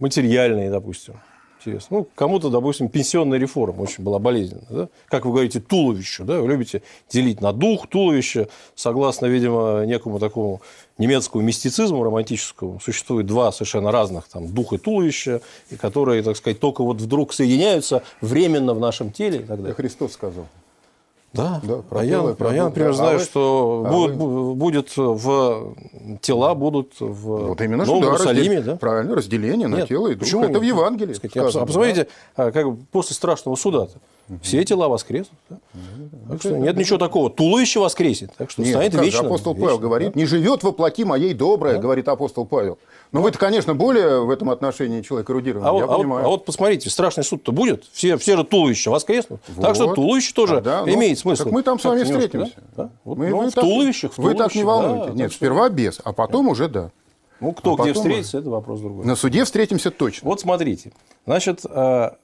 [0.00, 1.20] материальные, допустим
[1.62, 1.98] интересно.
[1.98, 4.66] Ну, кому-то, допустим, пенсионная реформа очень была болезненна.
[4.68, 4.88] Да?
[5.06, 6.24] Как вы говорите, туловище.
[6.24, 6.40] Да?
[6.40, 8.48] Вы любите делить на дух, туловище.
[8.74, 10.60] Согласно, видимо, некому такому
[10.98, 16.60] немецкому мистицизму романтическому, существует два совершенно разных там, дух и туловище, и которые, так сказать,
[16.60, 19.74] только вот вдруг соединяются временно в нашем теле и так далее.
[19.74, 20.46] Христос сказал.
[21.32, 22.96] Да, да а, я, про я, например, да.
[22.96, 24.54] знаю, а что а будет, вы...
[24.54, 25.74] будет в
[26.20, 28.74] тела будут в вот именно Новом что, да, Иерусалиме, раздел...
[28.74, 28.78] да?
[28.78, 30.24] Правильно, разделение на Нет, тело и дух.
[30.24, 30.44] Почему?
[30.44, 31.14] Это в Евангелии.
[31.14, 32.52] Сказать, сказано, а посмотрите, да?
[32.52, 33.96] как после страшного суда -то.
[34.40, 35.38] Все тела воскреснут.
[35.50, 35.58] Да?
[36.30, 37.30] Так что нет ничего такого.
[37.30, 38.32] Туловище воскреснет.
[38.36, 39.26] Так что нет, станет вечно.
[39.26, 40.20] Апостол Павел вечно, говорит, да?
[40.20, 41.80] не живет воплоти моей доброе, да?
[41.80, 42.78] говорит апостол Павел.
[43.12, 46.20] Но вы-то, конечно, более в этом отношении человек эрудированный, а я вот, понимаю.
[46.20, 49.40] А вот, а вот посмотрите, страшный суд-то будет, все, все же туловища воскреснут.
[49.48, 49.62] Вот.
[49.62, 51.44] Так что туловище тоже а, да, ну, имеет смысл.
[51.44, 52.54] Так мы там с вами встретимся.
[52.74, 52.84] Да?
[52.84, 52.90] Да?
[53.04, 55.08] Вот, мы, ну, вы в, так, туловищах, в Вы так не волнуйтесь.
[55.08, 56.52] Да, Нет, сперва без, а потом да.
[56.52, 56.90] уже да.
[57.40, 59.04] Ну, кто а где встретится, это вопрос другой.
[59.04, 60.28] На суде встретимся точно.
[60.28, 60.92] Вот смотрите.
[61.26, 62.16] Значит, а,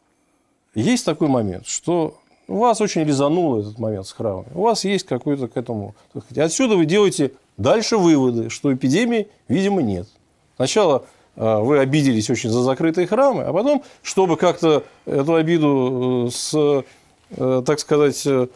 [0.75, 4.49] есть такой момент, что у вас очень резанул этот момент с храмами.
[4.55, 5.95] У вас есть какой-то к этому...
[6.37, 10.09] Отсюда вы делаете дальше выводы, что эпидемии, видимо, нет.
[10.57, 11.05] Сначала
[11.37, 16.85] а, вы обиделись очень за закрытые храмы, а потом, чтобы как-то эту обиду э, с,
[17.31, 18.49] э, так сказать, э,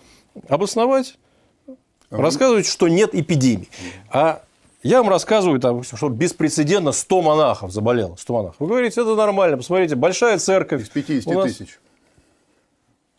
[0.48, 1.16] обосновать,
[2.10, 2.22] ага.
[2.22, 3.68] рассказываете, что нет эпидемии.
[4.10, 4.42] А
[4.82, 8.16] я вам рассказываю, там, что беспрецедентно 100 монахов заболело.
[8.16, 8.56] 100 монахов.
[8.58, 10.82] Вы говорите, это нормально, посмотрите, большая церковь.
[10.82, 11.78] Из 50 тысяч.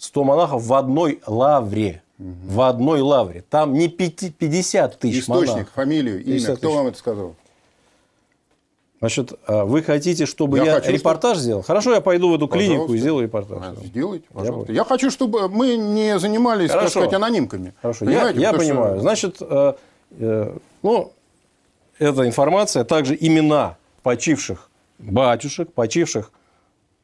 [0.04, 2.02] 100 монахов в одной лавре.
[2.20, 2.28] Угу.
[2.46, 3.44] В одной лавре.
[3.50, 5.48] Там не 50 тысяч Источник, монахов.
[5.48, 6.56] Источник, фамилию, имя.
[6.56, 7.36] Кто вам это сказал?
[9.00, 11.44] Значит, а вы хотите, чтобы я, я хочу, репортаж что...
[11.44, 11.62] сделал?
[11.62, 12.96] Хорошо, я пойду в эту клинику пожалуйста.
[12.96, 13.58] и сделаю репортаж.
[13.62, 14.72] А, сделайте, пожалуйста.
[14.72, 16.86] Я, я хочу, чтобы мы не занимались, Хорошо.
[16.86, 17.74] так сказать, анонимками.
[17.82, 18.94] Хорошо, я, я понимаю.
[18.94, 19.02] Что...
[19.02, 19.74] Значит, э,
[20.20, 21.12] э, ну,
[22.00, 26.32] эта информация, также имена почивших батюшек, почивших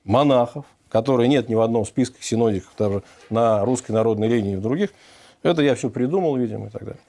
[0.05, 4.61] монахов, которые нет ни в одном списке синодиков, даже на русской народной линии и в
[4.61, 4.89] других,
[5.43, 7.01] это я все придумал, видимо, и так далее.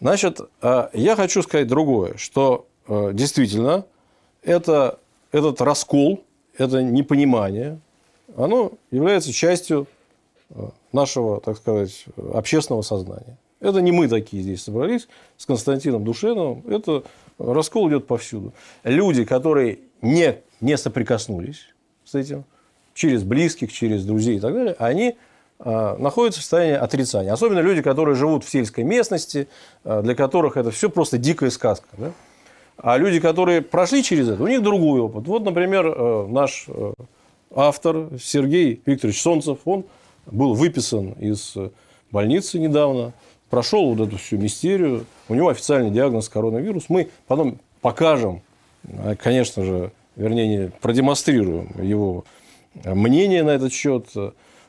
[0.00, 3.84] Значит, э, я хочу сказать другое, что э, действительно
[4.42, 4.98] это,
[5.32, 6.22] этот раскол,
[6.56, 7.78] это непонимание,
[8.36, 9.86] оно является частью
[10.50, 13.36] э, нашего, так сказать, общественного сознания.
[13.60, 16.62] Это не мы такие здесь собрались с Константином Душеновым.
[16.68, 17.04] Это
[17.38, 18.52] раскол идет повсюду.
[18.84, 22.44] Люди, которые не, не соприкоснулись с этим,
[22.96, 25.16] через близких, через друзей и так далее, они
[25.60, 27.32] э, находятся в состоянии отрицания.
[27.32, 29.48] Особенно люди, которые живут в сельской местности,
[29.84, 31.86] э, для которых это все просто дикая сказка.
[31.96, 32.12] Да?
[32.78, 35.28] А люди, которые прошли через это, у них другой опыт.
[35.28, 36.92] Вот, например, э, наш э,
[37.54, 39.84] автор Сергей Викторович Солнцев, он
[40.26, 41.54] был выписан из
[42.10, 43.12] больницы недавно,
[43.50, 46.84] прошел вот эту всю мистерию, у него официальный диагноз коронавирус.
[46.88, 48.40] Мы потом покажем,
[48.84, 52.24] э, конечно же, вернее, продемонстрируем его
[52.84, 54.06] мнение на этот счет.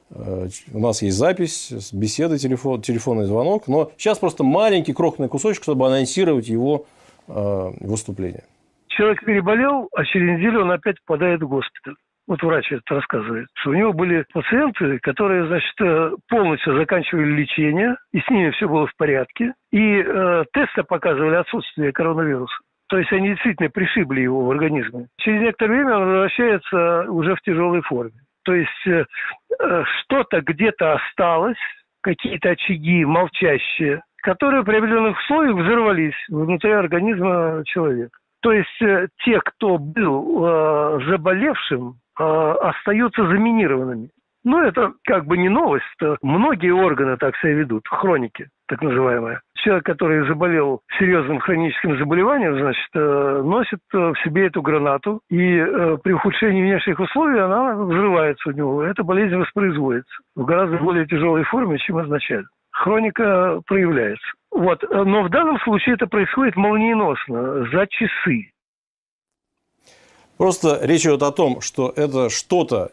[0.10, 3.68] У нас есть запись, беседы, телефон, телефонный звонок.
[3.68, 6.86] Но сейчас просто маленький крохотный кусочек, чтобы анонсировать его
[7.28, 8.44] Э, выступления.
[8.88, 11.96] Человек переболел, а через неделю он опять попадает в госпиталь.
[12.26, 17.96] Вот врач это рассказывает, что у него были пациенты, которые, значит, э, полностью заканчивали лечение,
[18.14, 22.56] и с ними все было в порядке, и э, тесты показывали отсутствие коронавируса.
[22.90, 25.08] То есть они действительно пришибли его в организме.
[25.18, 28.14] Через некоторое время он возвращается уже в тяжелой форме.
[28.44, 29.06] То есть э,
[29.60, 31.58] э что-то где-то осталось,
[32.02, 38.18] какие-то очаги молчащие, которые при определенных условиях взорвались внутри организма человека.
[38.42, 44.10] То есть э, те, кто был э, заболевшим, остаются заминированными.
[44.48, 45.84] Ну, это как бы не новость.
[46.22, 49.42] Многие органы так себя ведут, хроники, так называемые.
[49.56, 55.98] Человек, который заболел серьезным хроническим заболеванием, значит, э, носит в себе эту гранату, и э,
[56.02, 58.84] при ухудшении внешних условий она взрывается у него.
[58.84, 64.28] Эта болезнь воспроизводится в гораздо более тяжелой форме, чем изначально хроника проявляется.
[64.52, 64.82] Вот.
[64.90, 68.52] Но в данном случае это происходит молниеносно, за часы.
[70.38, 72.92] Просто речь идет о том, что это что-то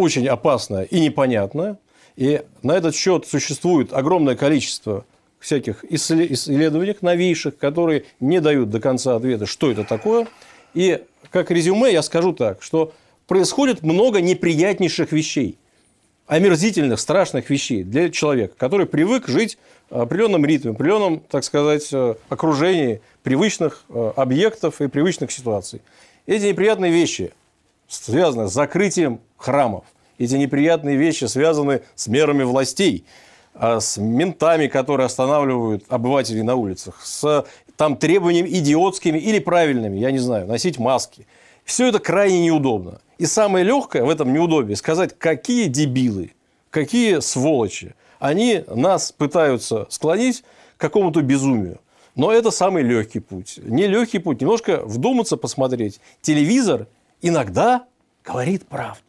[0.00, 1.78] очень опасное и непонятное.
[2.16, 5.04] И на этот счет существует огромное количество
[5.38, 10.26] всяких исследованиях новейших, которые не дают до конца ответа, что это такое.
[10.74, 12.92] И как резюме я скажу так, что
[13.26, 15.56] происходит много неприятнейших вещей,
[16.26, 21.88] омерзительных, страшных вещей для человека, который привык жить в определенном ритме, в определенном, так сказать,
[21.92, 25.80] э, окружении привычных э, объектов и привычных ситуаций.
[26.26, 27.32] Эти неприятные вещи
[27.90, 29.84] связаны с закрытием храмов.
[30.18, 33.04] Эти неприятные вещи связаны с мерами властей,
[33.54, 37.44] а с ментами, которые останавливают обывателей на улицах, с
[37.76, 41.26] там, требованиями идиотскими или правильными, я не знаю, носить маски.
[41.64, 43.00] Все это крайне неудобно.
[43.18, 46.32] И самое легкое в этом неудобии сказать, какие дебилы,
[46.70, 47.94] какие сволочи.
[48.18, 50.44] Они нас пытаются склонить
[50.76, 51.80] к какому-то безумию.
[52.14, 53.58] Но это самый легкий путь.
[53.62, 56.00] Не легкий путь, немножко вдуматься, посмотреть.
[56.20, 56.86] Телевизор
[57.22, 57.86] иногда
[58.24, 59.02] говорит правду.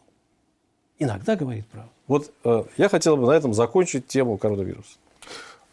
[0.99, 1.89] Иногда говорит правду.
[2.07, 4.97] Вот э, я хотел бы на этом закончить тему коронавируса.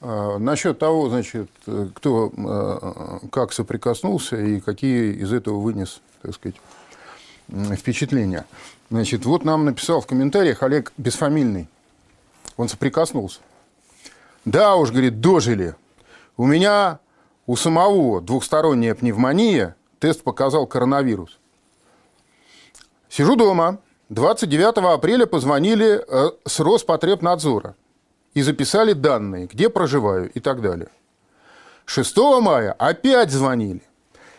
[0.00, 1.50] А, насчет того, значит,
[1.94, 6.56] кто э, как соприкоснулся и какие из этого вынес, так сказать,
[7.76, 8.46] впечатления.
[8.90, 11.68] Значит, вот нам написал в комментариях Олег Бесфамильный.
[12.56, 13.40] Он соприкоснулся.
[14.44, 15.74] Да уж, говорит, дожили.
[16.36, 17.00] У меня
[17.46, 21.37] у самого двухсторонняя пневмония, тест показал коронавирус.
[23.08, 23.78] Сижу дома.
[24.10, 27.74] 29 апреля позвонили э, с Роспотребнадзора
[28.34, 30.88] и записали данные, где проживаю и так далее.
[31.84, 33.82] 6 мая опять звонили.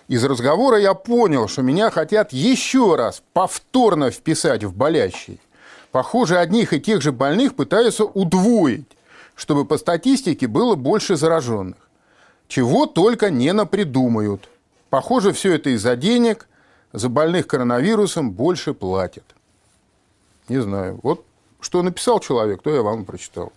[0.07, 5.39] Из разговора я понял, что меня хотят еще раз повторно вписать в болящий.
[5.91, 8.87] Похоже, одних и тех же больных пытаются удвоить,
[9.35, 11.77] чтобы по статистике было больше зараженных.
[12.47, 14.49] Чего только не напридумают.
[14.89, 16.47] Похоже, все это из-за денег,
[16.93, 19.25] за больных коронавирусом больше платят.
[20.47, 20.99] Не знаю.
[21.03, 21.25] Вот
[21.61, 23.51] что написал человек, то я вам прочитал.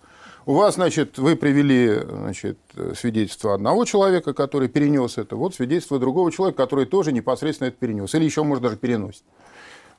[0.45, 2.57] У вас, значит, вы привели значит,
[2.97, 8.13] свидетельство одного человека, который перенес это, вот свидетельство другого человека, который тоже непосредственно это перенес.
[8.13, 9.23] Или еще, может, даже переносит.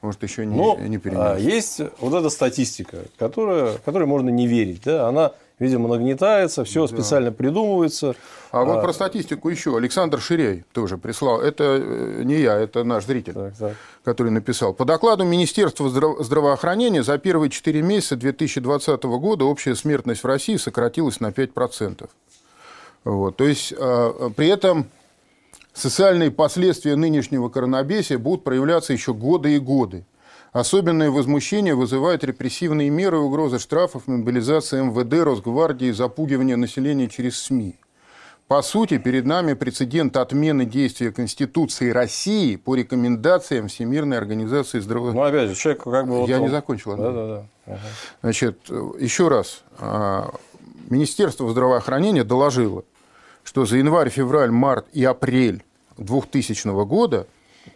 [0.03, 1.19] Может, еще не, Но, не перенес.
[1.19, 4.83] А, есть вот эта статистика, которая, которой можно не верить.
[4.85, 5.09] Да?
[5.09, 6.95] Она видимо, нагнетается, все да.
[6.95, 8.15] специально придумывается.
[8.51, 8.83] А вот а...
[8.83, 9.77] про статистику еще.
[9.77, 11.41] Александр Ширей тоже прислал.
[11.41, 13.77] Это э, не я, это наш зритель, так, так.
[14.05, 14.75] который написал.
[14.75, 21.21] По докладу Министерства здравоохранения за первые 4 месяца 2020 года общая смертность в России сократилась
[21.21, 22.09] на 5%.
[23.05, 23.37] Вот.
[23.37, 24.87] То есть, а, при этом
[25.73, 30.05] социальные последствия нынешнего коронабесия будут проявляться еще годы и годы.
[30.55, 37.75] Особенное возмущение вызывают репрессивные меры, угроза штрафов, мобилизация МВД, Росгвардии, запугивание населения через СМИ.
[38.47, 45.33] По сути, перед нами прецедент отмены действия Конституции России по рекомендациям Всемирной организации здравоохранения.
[45.33, 46.19] Ну, опять же, человек как бы...
[46.21, 46.43] Вот Я он...
[46.43, 46.97] не закончил.
[46.97, 47.47] Да, да, да.
[47.67, 47.81] Ага.
[48.23, 48.59] Значит,
[49.01, 49.65] еще раз.
[49.79, 50.33] А,
[50.89, 52.85] Министерство здравоохранения доложило,
[53.43, 55.65] что за январь, февраль, март и апрель
[55.99, 57.27] 2000 года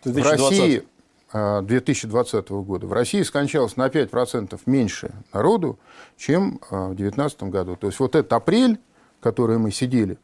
[0.04, 0.14] 2020.
[0.14, 0.84] в России
[1.32, 5.78] 2020 года в России скончалось на 5% меньше народу,
[6.16, 7.76] чем в 2019 году.
[7.76, 8.78] То есть вот этот апрель,
[9.20, 10.18] который мы сидели,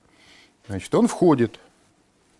[0.68, 1.58] значит, он входит.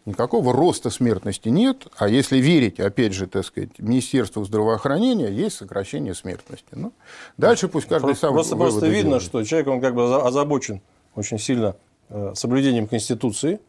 [0.07, 6.15] Никакого роста смертности нет, а если верить, опять же, так сказать, Министерству здравоохранения, есть сокращение
[6.15, 6.67] смертности.
[6.73, 6.93] Ну,
[7.39, 9.23] дальше пусть каждый просто, сам Просто, просто видно, делает.
[9.23, 10.83] что человек, он как бы озабочен
[11.15, 11.77] очень сильно
[12.11, 13.61] э, соблюдением Конституции,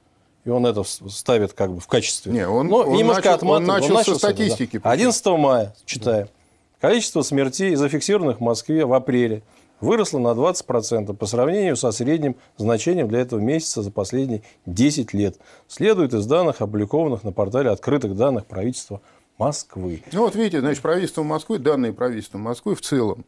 [0.45, 2.31] и он это ставит как бы в качестве.
[2.31, 4.79] Не, он, Но он немножко начал, он начал, он начал со статистики.
[4.81, 4.91] Да.
[4.91, 6.27] 11 мая, читаем.
[6.27, 6.87] Да.
[6.87, 9.41] Количество смертей, зафиксированных в Москве в апреле,
[9.81, 15.37] выросло на 20% по сравнению со средним значением для этого месяца за последние 10 лет.
[15.67, 19.01] Следует из данных, опубликованных на портале открытых данных правительства
[19.39, 20.03] Москвы.
[20.11, 23.25] Ну вот видите, значит, правительство Москвы, данные правительства Москвы в целом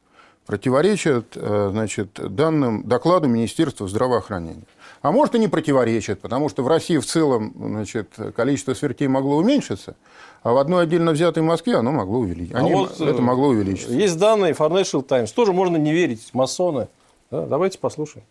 [0.47, 4.63] противоречат э, значит, данным докладу Министерства здравоохранения.
[5.01, 9.35] А может и не противоречат, потому что в России в целом значит, количество смертей могло
[9.37, 9.95] уменьшиться,
[10.41, 12.57] а в одной отдельно взятой Москве оно могло увеличиться.
[12.57, 13.91] А вот это могло увеличиться.
[13.93, 16.87] Есть данные Financial Times, тоже можно не верить, масоны.
[17.29, 18.25] Да, давайте послушаем.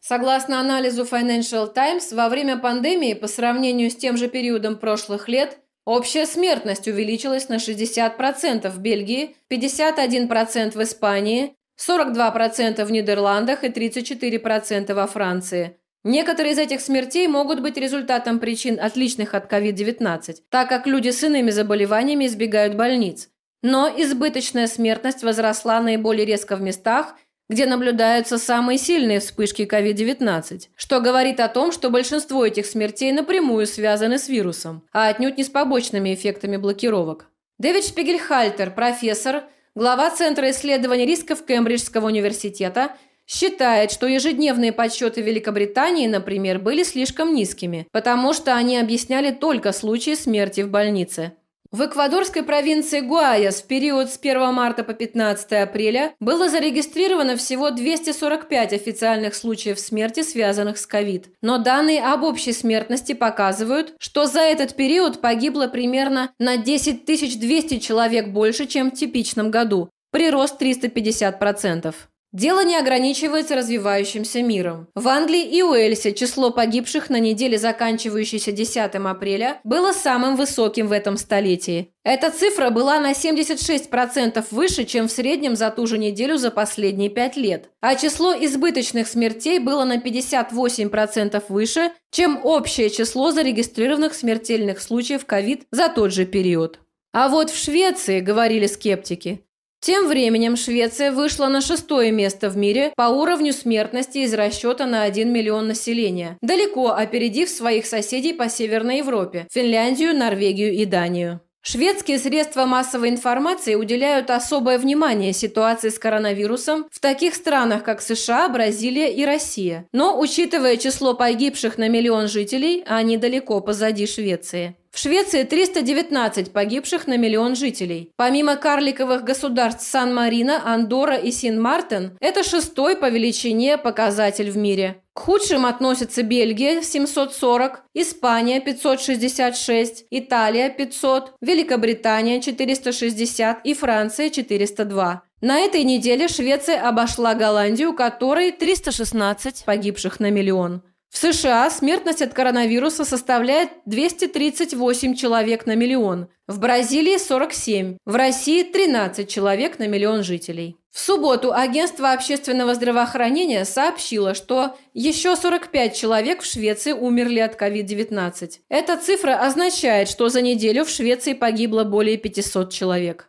[0.00, 5.58] Согласно анализу Financial Times, во время пандемии по сравнению с тем же периодом прошлых лет
[5.88, 14.92] общая смертность увеличилась на 60% в Бельгии, 51% в Испании, 42% в Нидерландах и 34%
[14.92, 15.78] во Франции.
[16.04, 21.24] Некоторые из этих смертей могут быть результатом причин, отличных от COVID-19, так как люди с
[21.24, 23.30] иными заболеваниями избегают больниц.
[23.62, 27.16] Но избыточная смертность возросла наиболее резко в местах,
[27.48, 33.66] где наблюдаются самые сильные вспышки COVID-19, что говорит о том, что большинство этих смертей напрямую
[33.66, 37.30] связаны с вирусом, а отнюдь не с побочными эффектами блокировок.
[37.58, 39.44] Дэвид Шпигельхальтер, профессор–
[39.78, 42.96] глава Центра исследований рисков Кембриджского университета,
[43.28, 50.16] считает, что ежедневные подсчеты Великобритании, например, были слишком низкими, потому что они объясняли только случаи
[50.16, 51.34] смерти в больнице.
[51.70, 57.70] В эквадорской провинции Гуайас в период с 1 марта по 15 апреля было зарегистрировано всего
[57.70, 61.28] 245 официальных случаев смерти, связанных с ковид.
[61.42, 67.80] Но данные об общей смертности показывают, что за этот период погибло примерно на 10 200
[67.80, 71.94] человек больше, чем в типичном году, прирост 350%.
[72.32, 74.88] Дело не ограничивается развивающимся миром.
[74.94, 80.92] В Англии и Уэльсе число погибших на неделе, заканчивающейся 10 апреля, было самым высоким в
[80.92, 81.94] этом столетии.
[82.04, 87.08] Эта цифра была на 76% выше, чем в среднем за ту же неделю за последние
[87.08, 87.70] пять лет.
[87.80, 95.62] А число избыточных смертей было на 58% выше, чем общее число зарегистрированных смертельных случаев ковид
[95.70, 96.78] за тот же период.
[97.14, 99.47] А вот в Швеции, говорили скептики,
[99.80, 105.02] тем временем Швеция вышла на шестое место в мире по уровню смертности из расчета на
[105.02, 111.40] 1 миллион населения, далеко опередив своих соседей по Северной Европе– Финляндию, Норвегию и Данию.
[111.62, 118.48] Шведские средства массовой информации уделяют особое внимание ситуации с коронавирусом в таких странах, как США,
[118.48, 119.86] Бразилия и Россия.
[119.92, 124.76] Но, учитывая число погибших на миллион жителей, они далеко позади Швеции.
[125.00, 128.10] Швеции 319 погибших на миллион жителей.
[128.16, 135.00] Помимо карликовых государств Сан-Марино, Андора и Син-Мартен, это шестой по величине показатель в мире.
[135.12, 145.22] К худшим относятся Бельгия– 740, Испания– 566, Италия– 500, Великобритания– 460 и Франция– 402.
[145.40, 150.82] На этой неделе Швеция обошла Голландию, которой 316 погибших на миллион.
[151.10, 158.62] В США смертность от коронавируса составляет 238 человек на миллион, в Бразилии 47, в России
[158.62, 160.76] 13 человек на миллион жителей.
[160.90, 168.50] В субботу агентство общественного здравоохранения сообщило, что еще 45 человек в Швеции умерли от COVID-19.
[168.68, 173.28] Эта цифра означает, что за неделю в Швеции погибло более 500 человек.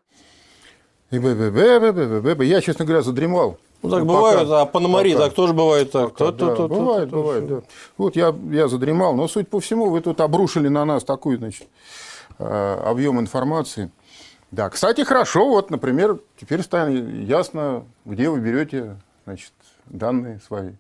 [1.12, 3.58] Я, честно говоря, задремал.
[3.82, 6.14] Ну, так бывает, а Пономари так тоже бывает так.
[6.14, 7.62] Пока, да, то, бывает, то, бывает, да.
[7.98, 11.68] Вот я, я задремал, но, судя по всему, вы тут обрушили на нас такой, значит,
[12.40, 13.90] э, объем информации.
[14.52, 19.54] Да, кстати, хорошо, вот, например, теперь станет ясно, где вы берете, значит,
[19.86, 20.72] данные свои.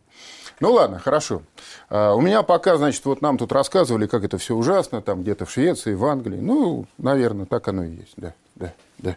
[0.59, 1.41] Ну ладно, хорошо.
[1.89, 5.45] А, у меня пока, значит, вот нам тут рассказывали, как это все ужасно, там где-то
[5.45, 6.39] в Швеции, в Англии.
[6.39, 9.15] Ну, наверное, так оно и есть, да, да, да.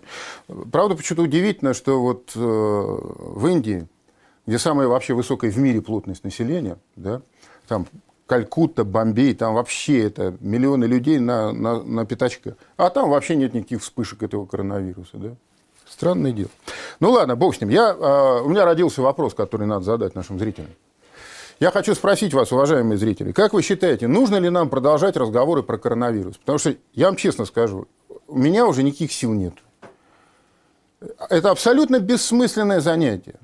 [0.70, 3.86] Правда, почему-то удивительно, что вот э, в Индии,
[4.46, 7.22] где самая вообще высокая в мире плотность населения, да,
[7.66, 7.86] там
[8.26, 12.56] Калькутта, Бомбей, там вообще это миллионы людей на, на, на пятачка.
[12.76, 15.34] А там вообще нет никаких вспышек этого коронавируса, да.
[15.88, 16.48] Странное дело.
[17.00, 17.68] Ну ладно, бог с ним.
[17.68, 20.70] Я, э, у меня родился вопрос, который надо задать нашим зрителям.
[21.62, 25.78] Я хочу спросить вас, уважаемые зрители, как вы считаете, нужно ли нам продолжать разговоры про
[25.78, 26.36] коронавирус?
[26.38, 27.86] Потому что, я вам честно скажу,
[28.26, 29.54] у меня уже никаких сил нет.
[31.30, 33.36] Это абсолютно бессмысленное занятие.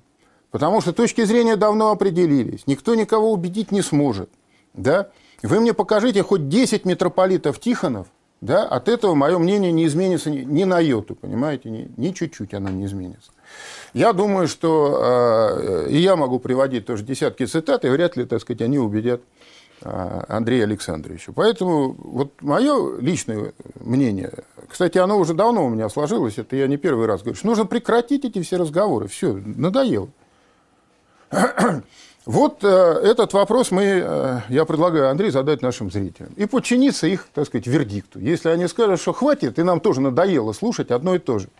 [0.50, 2.66] Потому что точки зрения давно определились.
[2.66, 4.30] Никто никого убедить не сможет.
[4.74, 5.10] Да?
[5.44, 8.08] Вы мне покажите хоть 10 митрополитов Тихонов,
[8.40, 8.66] да?
[8.66, 11.70] от этого мое мнение не изменится ни, ни на йоту, понимаете?
[11.70, 13.30] Ни, ни чуть-чуть оно не изменится.
[13.94, 18.40] Я думаю, что э, и я могу приводить тоже десятки цитат, и вряд ли, так
[18.40, 19.22] сказать, они убедят
[19.82, 21.32] э, Андрея Александровича.
[21.34, 24.32] Поэтому вот мое личное мнение,
[24.68, 27.66] кстати, оно уже давно у меня сложилось, это я не первый раз говорю, что нужно
[27.66, 30.08] прекратить эти все разговоры, все, надоело.
[32.26, 36.30] Вот э, этот вопрос мы, э, я предлагаю, Андрей, задать нашим зрителям.
[36.36, 38.20] И подчиниться их, так сказать, вердикту.
[38.20, 41.48] Если они скажут, что хватит, и нам тоже надоело слушать одно и то же–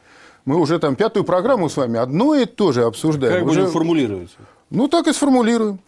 [0.49, 3.40] мы уже там пятую программу с вами одно и то же обсуждаем.
[3.40, 3.61] Как уже...
[3.61, 4.30] будем формулировать?
[4.70, 5.78] Ну, так и сформулируем.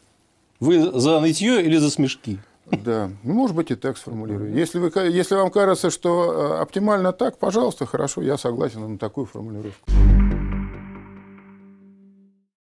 [0.60, 2.38] Вы за нытье или за смешки?
[2.70, 4.52] Да, ну, может быть, и так сформулирую.
[4.52, 9.24] Если, вы, если вам кажется, что э, оптимально так, пожалуйста, хорошо, я согласен на такую
[9.24, 9.90] формулировку.